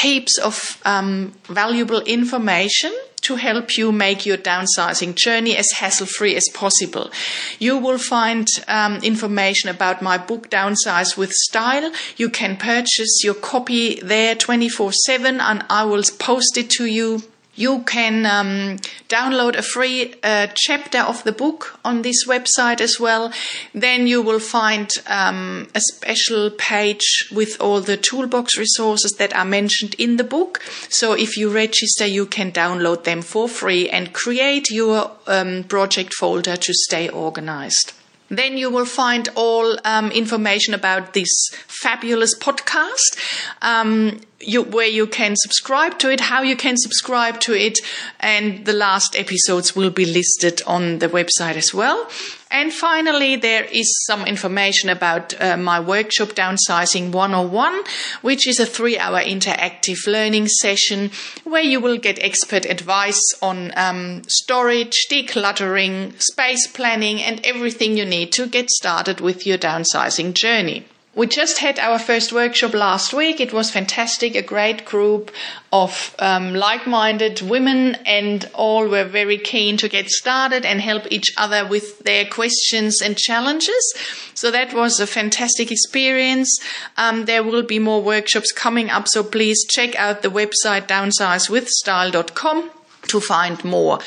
heaps 0.00 0.38
of 0.38 0.80
um, 0.84 1.32
valuable 1.44 2.00
information 2.02 2.92
to 3.22 3.36
help 3.36 3.76
you 3.76 3.92
make 3.92 4.26
your 4.26 4.36
downsizing 4.36 5.14
journey 5.14 5.56
as 5.56 5.70
hassle 5.72 6.06
free 6.06 6.36
as 6.36 6.48
possible. 6.52 7.10
You 7.58 7.78
will 7.78 7.98
find 7.98 8.46
um, 8.68 8.96
information 8.96 9.70
about 9.70 10.02
my 10.02 10.18
book 10.18 10.50
Downsize 10.50 11.16
with 11.16 11.32
Style. 11.32 11.92
You 12.16 12.28
can 12.28 12.56
purchase 12.56 13.22
your 13.24 13.34
copy 13.34 14.00
there 14.00 14.34
24 14.34 14.92
7 14.92 15.40
and 15.40 15.64
I 15.70 15.84
will 15.84 16.02
post 16.18 16.56
it 16.56 16.70
to 16.70 16.86
you 16.86 17.22
you 17.54 17.82
can 17.82 18.24
um, 18.24 18.78
download 19.08 19.56
a 19.56 19.62
free 19.62 20.14
uh, 20.22 20.46
chapter 20.54 21.00
of 21.00 21.22
the 21.24 21.32
book 21.32 21.78
on 21.84 22.02
this 22.02 22.26
website 22.26 22.80
as 22.80 22.98
well. 22.98 23.32
Then 23.74 24.06
you 24.06 24.22
will 24.22 24.40
find 24.40 24.90
um, 25.06 25.68
a 25.74 25.80
special 25.80 26.50
page 26.50 27.28
with 27.30 27.60
all 27.60 27.80
the 27.80 27.96
toolbox 27.96 28.56
resources 28.58 29.12
that 29.18 29.34
are 29.36 29.44
mentioned 29.44 29.94
in 29.98 30.16
the 30.16 30.24
book. 30.24 30.62
So 30.88 31.12
if 31.12 31.36
you 31.36 31.50
register, 31.50 32.06
you 32.06 32.26
can 32.26 32.52
download 32.52 33.04
them 33.04 33.20
for 33.20 33.48
free 33.48 33.88
and 33.88 34.14
create 34.14 34.70
your 34.70 35.10
um, 35.26 35.64
project 35.64 36.14
folder 36.14 36.56
to 36.56 36.72
stay 36.72 37.08
organized. 37.08 37.92
Then 38.32 38.56
you 38.56 38.70
will 38.70 38.86
find 38.86 39.28
all 39.34 39.76
um, 39.84 40.10
information 40.10 40.72
about 40.72 41.12
this 41.12 41.28
fabulous 41.66 42.34
podcast, 42.38 43.18
um, 43.60 44.20
you, 44.42 44.62
where 44.62 44.86
you 44.86 45.06
can 45.06 45.34
subscribe 45.36 45.98
to 46.00 46.10
it, 46.10 46.20
how 46.20 46.42
you 46.42 46.56
can 46.56 46.76
subscribe 46.76 47.40
to 47.40 47.54
it, 47.54 47.78
and 48.20 48.64
the 48.64 48.72
last 48.72 49.16
episodes 49.16 49.74
will 49.74 49.90
be 49.90 50.04
listed 50.04 50.62
on 50.66 50.98
the 50.98 51.08
website 51.08 51.56
as 51.56 51.72
well. 51.72 52.08
And 52.52 52.70
finally, 52.70 53.36
there 53.36 53.64
is 53.64 54.04
some 54.06 54.26
information 54.26 54.90
about 54.90 55.32
uh, 55.40 55.56
my 55.56 55.80
workshop 55.80 56.30
Downsizing 56.30 57.10
101, 57.10 57.82
which 58.20 58.46
is 58.46 58.60
a 58.60 58.66
three 58.66 58.98
hour 58.98 59.20
interactive 59.20 60.06
learning 60.06 60.48
session 60.48 61.10
where 61.44 61.62
you 61.62 61.80
will 61.80 61.96
get 61.96 62.22
expert 62.22 62.66
advice 62.66 63.22
on 63.40 63.72
um, 63.76 64.22
storage, 64.28 65.06
decluttering, 65.10 66.20
space 66.20 66.66
planning, 66.66 67.22
and 67.22 67.40
everything 67.44 67.96
you 67.96 68.04
need 68.04 68.32
to 68.32 68.46
get 68.46 68.68
started 68.68 69.22
with 69.22 69.46
your 69.46 69.56
downsizing 69.56 70.34
journey. 70.34 70.84
We 71.14 71.26
just 71.26 71.58
had 71.58 71.78
our 71.78 71.98
first 71.98 72.32
workshop 72.32 72.72
last 72.72 73.12
week. 73.12 73.38
It 73.38 73.52
was 73.52 73.70
fantastic, 73.70 74.34
a 74.34 74.40
great 74.40 74.86
group 74.86 75.30
of 75.70 76.16
um, 76.18 76.54
like 76.54 76.86
minded 76.86 77.42
women, 77.42 77.96
and 78.06 78.48
all 78.54 78.88
were 78.88 79.04
very 79.04 79.36
keen 79.36 79.76
to 79.76 79.90
get 79.90 80.08
started 80.08 80.64
and 80.64 80.80
help 80.80 81.02
each 81.10 81.34
other 81.36 81.66
with 81.68 81.98
their 81.98 82.24
questions 82.24 83.02
and 83.02 83.18
challenges. 83.18 83.94
So 84.32 84.50
that 84.52 84.72
was 84.72 85.00
a 85.00 85.06
fantastic 85.06 85.70
experience. 85.70 86.58
Um, 86.96 87.26
there 87.26 87.42
will 87.42 87.62
be 87.62 87.78
more 87.78 88.00
workshops 88.00 88.50
coming 88.50 88.88
up, 88.88 89.06
so 89.06 89.22
please 89.22 89.66
check 89.68 89.94
out 89.96 90.22
the 90.22 90.30
website 90.30 90.88
downsizewithstyle.com 90.88 92.70
to 93.08 93.20
find 93.20 93.62
more. 93.66 93.98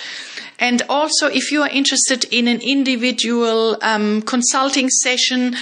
And 0.58 0.82
also, 0.90 1.28
if 1.28 1.52
you 1.52 1.62
are 1.62 1.70
interested 1.70 2.26
in 2.32 2.48
an 2.48 2.62
individual 2.62 3.78
um, 3.84 4.24
consulting 4.24 4.90
session, 4.90 5.56